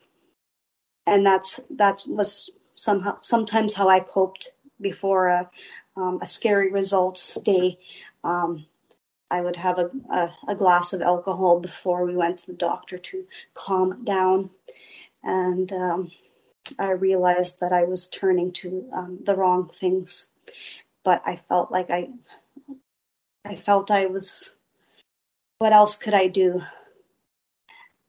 And 1.08 1.26
that's 1.26 1.60
that 1.72 2.04
was 2.08 2.52
somehow 2.76 3.18
sometimes 3.22 3.74
how 3.74 3.90
I 3.90 4.00
coped 4.00 4.54
before 4.80 5.30
a, 5.30 5.50
um, 5.98 6.20
a 6.22 6.28
scary 6.28 6.72
results 6.72 7.34
day. 7.34 7.80
Um, 8.24 8.68
I 9.32 9.42
would 9.42 9.56
have 9.56 9.80
a, 9.80 9.90
a, 10.12 10.34
a, 10.50 10.56
glass 10.56 10.94
of 10.94 11.02
alcohol 11.02 11.60
before 11.62 12.06
we 12.06 12.16
went 12.16 12.40
to 12.40 12.48
the 12.48 12.58
doctor 12.58 13.00
to 13.00 13.26
calm 13.56 14.04
down. 14.04 14.52
and 15.24 15.72
I 16.78 16.92
realized 16.92 17.62
that 17.62 17.72
I 17.72 17.86
was 17.86 18.08
turning 18.08 18.52
to 18.54 18.90
um, 18.94 19.20
the 19.24 19.36
wrong 19.36 19.68
things. 19.68 20.29
But 21.04 21.24
I 21.26 21.38
felt 21.38 21.72
like 21.72 21.90
I, 21.92 22.10
I 23.46 23.56
felt 23.56 23.92
I 23.92 24.08
was. 24.08 24.54
What 25.60 25.74
else 25.74 25.98
could 25.98 26.14
I 26.16 26.28
do? 26.28 26.64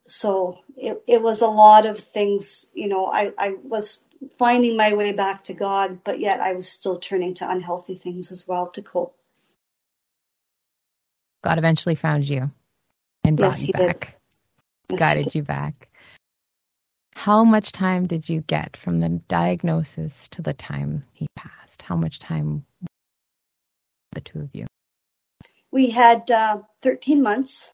So 0.07 0.59
it 0.77 1.03
it 1.09 1.23
was 1.23 1.43
a 1.43 1.49
lot 1.49 1.87
of 1.87 1.99
things. 1.99 2.67
You 2.75 2.89
know, 2.89 3.07
I 3.07 3.33
I 3.39 3.55
was 3.63 4.05
finding 4.39 4.77
my 4.77 4.95
way 4.95 5.13
back 5.13 5.45
to 5.45 5.55
God, 5.55 6.01
but 6.05 6.21
yet 6.21 6.41
I 6.41 6.55
was 6.55 6.69
still 6.69 6.99
turning 6.99 7.35
to 7.35 7.51
unhealthy 7.51 7.97
things 7.97 8.33
as 8.33 8.49
well 8.49 8.67
to 8.69 8.83
cope. 8.83 9.17
God 11.45 11.59
eventually 11.59 11.97
found 11.97 12.29
you 12.29 12.51
and 13.25 13.39
brought 13.39 13.59
Yes, 13.59 13.61
you 13.61 13.69
he 13.69 13.73
did. 13.75 13.95
back, 13.95 14.17
Yes, 14.91 14.99
guided 14.99 15.35
you 15.37 15.45
back. 15.45 15.90
How 17.15 17.45
much 17.45 17.73
time 17.73 18.07
did 18.07 18.29
you 18.29 18.41
get 18.43 18.77
from 18.77 19.01
the 19.01 19.21
diagnosis 19.29 20.29
to 20.29 20.43
the 20.43 20.55
time 20.55 21.05
he 21.13 21.27
passed? 21.37 21.83
How 21.83 21.97
much 21.97 22.19
time 22.19 22.65
the 24.13 24.21
two 24.21 24.41
of 24.41 24.51
you? 24.55 24.67
We 25.71 25.91
had 25.91 26.31
uh, 26.31 26.63
13 26.83 27.23
months, 27.23 27.71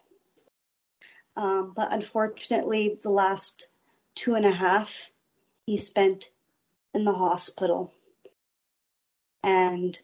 um, 1.36 1.72
but 1.74 1.92
unfortunately, 1.92 2.98
the 3.00 3.10
last 3.10 3.68
two 4.14 4.34
and 4.34 4.44
a 4.44 4.52
half 4.52 5.10
he 5.66 5.76
spent 5.76 6.30
in 6.94 7.04
the 7.04 7.12
hospital, 7.12 7.92
and 9.42 9.98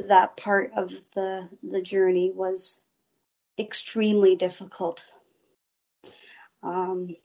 that 0.00 0.36
part 0.36 0.72
of 0.76 0.90
the 1.14 1.48
the 1.62 1.82
journey 1.82 2.32
was 2.34 2.80
extremely 3.58 4.36
difficult. 4.36 5.06
Um, 6.62 7.16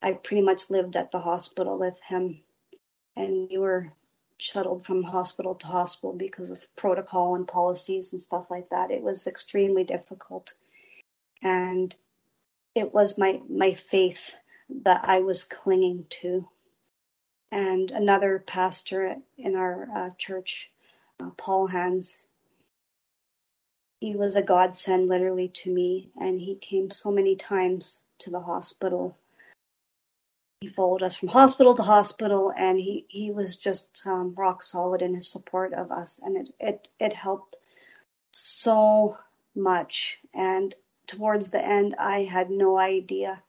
I 0.00 0.12
pretty 0.12 0.42
much 0.42 0.70
lived 0.70 0.96
at 0.96 1.10
the 1.10 1.18
hospital 1.18 1.76
with 1.78 1.98
him, 2.06 2.40
and 3.16 3.48
we 3.50 3.58
were 3.58 3.92
shuttled 4.38 4.86
from 4.86 5.02
hospital 5.02 5.56
to 5.56 5.66
hospital 5.66 6.12
because 6.12 6.52
of 6.52 6.60
protocol 6.76 7.34
and 7.34 7.48
policies 7.48 8.12
and 8.12 8.22
stuff 8.22 8.50
like 8.50 8.70
that. 8.70 8.92
It 8.92 9.02
was 9.02 9.26
extremely 9.26 9.84
difficult, 9.84 10.54
and 11.42 11.94
it 12.74 12.94
was 12.94 13.18
my 13.18 13.42
my 13.48 13.74
faith 13.74 14.36
that 14.68 15.00
I 15.04 15.20
was 15.20 15.44
clinging 15.44 16.06
to. 16.20 16.48
And 17.50 17.90
another 17.90 18.38
pastor 18.38 19.16
in 19.36 19.56
our 19.56 19.88
uh, 19.92 20.10
church, 20.18 20.70
uh, 21.18 21.30
Paul 21.36 21.66
Hans, 21.66 22.24
he 24.00 24.14
was 24.14 24.36
a 24.36 24.42
godsend 24.42 25.08
literally 25.08 25.48
to 25.48 25.72
me, 25.72 26.10
and 26.20 26.40
he 26.40 26.54
came 26.54 26.90
so 26.90 27.10
many 27.10 27.36
times 27.36 27.98
to 28.18 28.30
the 28.30 28.40
hospital 28.40 29.16
he 30.60 30.66
followed 30.66 31.02
us 31.02 31.16
from 31.16 31.28
hospital 31.28 31.74
to 31.74 31.82
hospital 31.82 32.52
and 32.56 32.78
he, 32.78 33.06
he 33.08 33.30
was 33.30 33.56
just 33.56 34.02
um, 34.06 34.34
rock 34.36 34.62
solid 34.62 35.02
in 35.02 35.14
his 35.14 35.30
support 35.30 35.72
of 35.72 35.92
us 35.92 36.20
and 36.22 36.36
it, 36.36 36.50
it, 36.58 36.88
it 36.98 37.12
helped 37.12 37.56
so 38.32 39.16
much. 39.54 40.18
And 40.34 40.74
towards 41.06 41.50
the 41.50 41.64
end 41.64 41.94
i 41.98 42.20
had 42.24 42.50
no 42.50 42.76
idea 42.76 43.42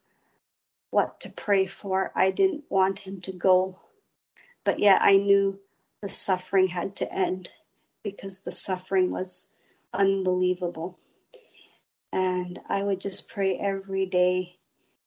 what 0.92 1.20
to 1.22 1.30
pray 1.30 1.66
for. 1.66 2.12
I 2.16 2.32
didn't 2.32 2.64
want 2.70 3.00
him 3.00 3.22
to 3.22 3.32
go. 3.32 3.80
But 4.64 4.80
yet 4.80 5.02
i 5.02 5.16
knew 5.16 5.60
the 6.02 6.10
suffering 6.10 6.68
had 6.68 6.98
to 6.98 7.12
end 7.12 7.52
because 8.04 8.42
the 8.42 8.52
suffering 8.52 9.10
was 9.10 9.48
unbelievable. 9.92 11.00
And 12.14 12.60
i 12.70 12.84
would 12.84 13.02
just 13.02 13.30
pray 13.30 13.58
every 13.58 14.06
day 14.06 14.59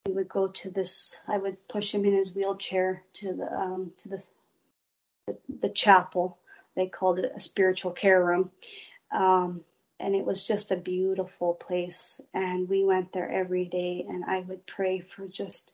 we 0.06 0.14
would 0.14 0.28
go 0.28 0.48
to 0.48 0.70
this 0.70 1.18
i 1.28 1.36
would 1.36 1.56
push 1.68 1.92
him 1.92 2.04
in 2.04 2.12
his 2.12 2.34
wheelchair 2.34 3.02
to 3.12 3.34
the 3.34 3.52
um 3.52 3.92
to 3.98 4.08
the 4.08 4.26
the, 5.26 5.38
the 5.60 5.68
chapel. 5.68 6.38
They 6.76 6.88
called 6.88 7.18
it 7.18 7.32
a 7.34 7.40
spiritual 7.40 7.92
care 7.92 8.22
room. 8.22 8.50
Um 9.10 9.64
and 10.00 10.16
it 10.16 10.24
was 10.24 10.42
just 10.42 10.72
a 10.72 10.76
beautiful 10.76 11.54
place. 11.54 12.20
And 12.34 12.68
we 12.68 12.82
went 12.84 13.12
there 13.12 13.30
every 13.30 13.66
day 13.66 14.04
and 14.08 14.24
i 14.24 14.40
would 14.40 14.66
pray 14.66 15.00
for 15.00 15.26
just 15.28 15.72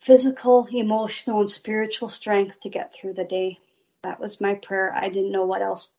physical 0.00 0.66
emotional 0.72 1.40
and 1.40 1.50
spiritual 1.50 2.08
strength 2.08 2.60
to 2.60 2.68
get 2.68 2.94
through 2.94 3.14
the 3.14 3.24
day. 3.24 3.58
That 4.02 4.20
was 4.20 4.40
my 4.40 4.54
prayer. 4.54 4.92
I 4.94 5.08
didn't 5.08 5.32
know 5.32 5.44
what 5.44 5.62
else 5.62 5.92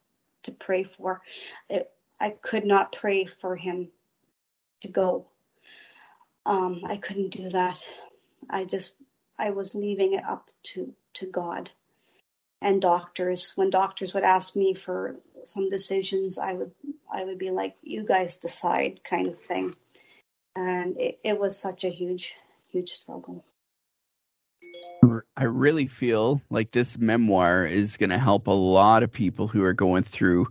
to 0.44 0.52
pray 0.52 0.82
for. 0.84 1.20
It, 1.68 1.90
i 2.18 2.30
could 2.30 2.64
not 2.64 2.92
pray 2.92 3.24
for 3.24 3.56
him 3.56 3.88
to 4.80 4.88
go 4.88 5.26
um, 6.44 6.82
I 6.84 6.96
couldn't 6.96 7.30
do 7.30 7.50
that. 7.50 7.84
I 8.48 8.64
just 8.64 8.94
I 9.38 9.50
was 9.50 9.74
leaving 9.74 10.14
it 10.14 10.24
up 10.24 10.48
to 10.74 10.94
to 11.14 11.26
God 11.26 11.70
and 12.60 12.80
doctors. 12.80 13.52
When 13.56 13.70
doctors 13.70 14.14
would 14.14 14.24
ask 14.24 14.56
me 14.56 14.74
for 14.74 15.16
some 15.44 15.68
decisions, 15.68 16.38
I 16.38 16.52
would 16.52 16.72
I 17.10 17.24
would 17.24 17.38
be 17.38 17.50
like, 17.50 17.76
"You 17.82 18.04
guys 18.04 18.36
decide," 18.36 19.04
kind 19.04 19.28
of 19.28 19.38
thing. 19.38 19.74
And 20.54 21.00
it, 21.00 21.18
it 21.24 21.38
was 21.38 21.58
such 21.58 21.84
a 21.84 21.88
huge 21.88 22.34
huge 22.68 22.90
struggle. 22.90 23.44
I 25.36 25.44
really 25.44 25.86
feel 25.86 26.40
like 26.50 26.70
this 26.70 26.98
memoir 26.98 27.66
is 27.66 27.96
going 27.96 28.10
to 28.10 28.18
help 28.18 28.46
a 28.46 28.52
lot 28.52 29.02
of 29.02 29.10
people 29.10 29.48
who 29.48 29.64
are 29.64 29.72
going 29.72 30.04
through 30.04 30.48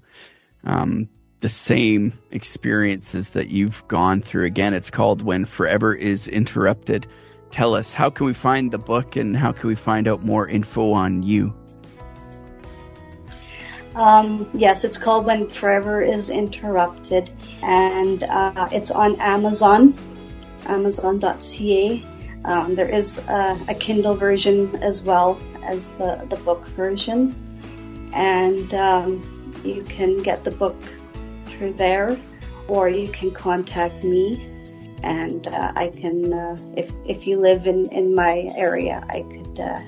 um, 0.64 1.08
the 1.42 1.50
same 1.50 2.14
experiences 2.30 3.32
that 3.32 3.50
you've 3.50 3.86
gone 3.88 4.22
through. 4.22 4.46
Again, 4.46 4.74
it's 4.76 4.92
called 4.92 5.24
When 5.24 5.46
Forever 5.46 5.94
is 5.94 6.28
Interrupted. 6.28 7.08
Tell 7.50 7.76
us, 7.76 7.94
how 7.94 8.12
can 8.12 8.28
we 8.28 8.34
find 8.34 8.72
the 8.72 8.78
book 8.78 9.16
and 9.16 9.36
how 9.36 9.52
can 9.52 9.68
we 9.68 9.76
find 9.76 10.08
out 10.08 10.24
more 10.24 10.48
info 10.48 10.94
on 10.94 11.24
you? 11.24 11.54
Um, 13.96 14.50
yes, 14.54 14.86
it's 14.86 15.00
called 15.00 15.26
When 15.26 15.50
Forever 15.50 16.02
is 16.02 16.30
Interrupted, 16.30 17.32
and 17.62 18.24
uh, 18.24 18.70
it's 18.72 18.92
on 18.92 19.20
Amazon, 19.20 19.96
Amazon.ca. 20.68 22.06
Um, 22.46 22.76
there 22.76 22.90
is 22.90 23.18
a, 23.18 23.60
a 23.68 23.74
Kindle 23.74 24.14
version 24.14 24.76
as 24.78 25.04
well 25.04 25.40
as 25.64 25.90
the, 25.90 26.26
the 26.30 26.38
book 26.38 26.66
version, 26.68 27.36
and 28.14 28.74
um, 28.76 29.62
you 29.66 29.84
can 29.84 30.22
get 30.22 30.44
the 30.44 30.52
book 30.52 30.78
through 31.62 31.74
there, 31.74 32.18
or 32.68 32.90
you 32.90 33.08
can 33.08 33.30
contact 33.30 34.04
me, 34.04 34.50
and 35.04 35.46
uh, 35.48 35.72
I 35.76 35.90
can, 35.90 36.34
uh, 36.34 36.58
if 36.76 36.92
if 37.06 37.28
you 37.28 37.40
live 37.40 37.68
in 37.68 37.86
in 37.92 38.16
my 38.16 38.50
area, 38.56 39.06
I 39.08 39.22
could 39.22 39.60
uh, 39.60 39.82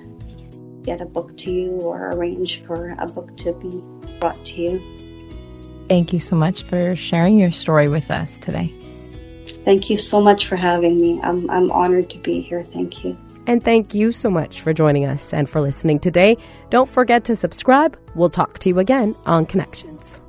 get 0.84 1.02
a 1.02 1.06
book 1.06 1.36
to 1.38 1.52
you 1.52 1.72
or 1.82 2.12
arrange 2.12 2.64
for 2.64 2.96
a 3.00 3.08
book 3.08 3.36
to 3.38 3.54
be 3.54 3.82
brought 4.20 4.46
to 4.46 4.62
you. 4.62 5.86
Thank 5.90 6.14
you 6.14 6.20
so 6.20 6.36
much 6.36 6.62
for 6.62 6.96
sharing 6.96 7.40
your 7.40 7.52
story 7.52 7.88
with 7.88 8.12
us 8.12 8.38
today. 8.38 8.72
Thank 9.66 9.90
you 9.90 9.98
so 9.98 10.22
much 10.22 10.46
for 10.46 10.56
having 10.56 11.02
me. 11.02 11.20
I'm 11.24 11.50
I'm 11.50 11.72
honored 11.72 12.12
to 12.12 12.20
be 12.20 12.42
here. 12.42 12.62
Thank 12.62 13.04
you. 13.04 13.18
And 13.48 13.64
thank 13.64 13.96
you 13.96 14.12
so 14.12 14.30
much 14.30 14.62
for 14.62 14.74
joining 14.74 15.06
us 15.06 15.34
and 15.34 15.50
for 15.50 15.60
listening 15.60 16.00
today. 16.00 16.38
Don't 16.70 16.88
forget 16.88 17.26
to 17.26 17.36
subscribe. 17.36 17.98
We'll 18.16 18.30
talk 18.30 18.60
to 18.60 18.70
you 18.70 18.78
again 18.78 19.16
on 19.26 19.48
Connections. 19.48 20.22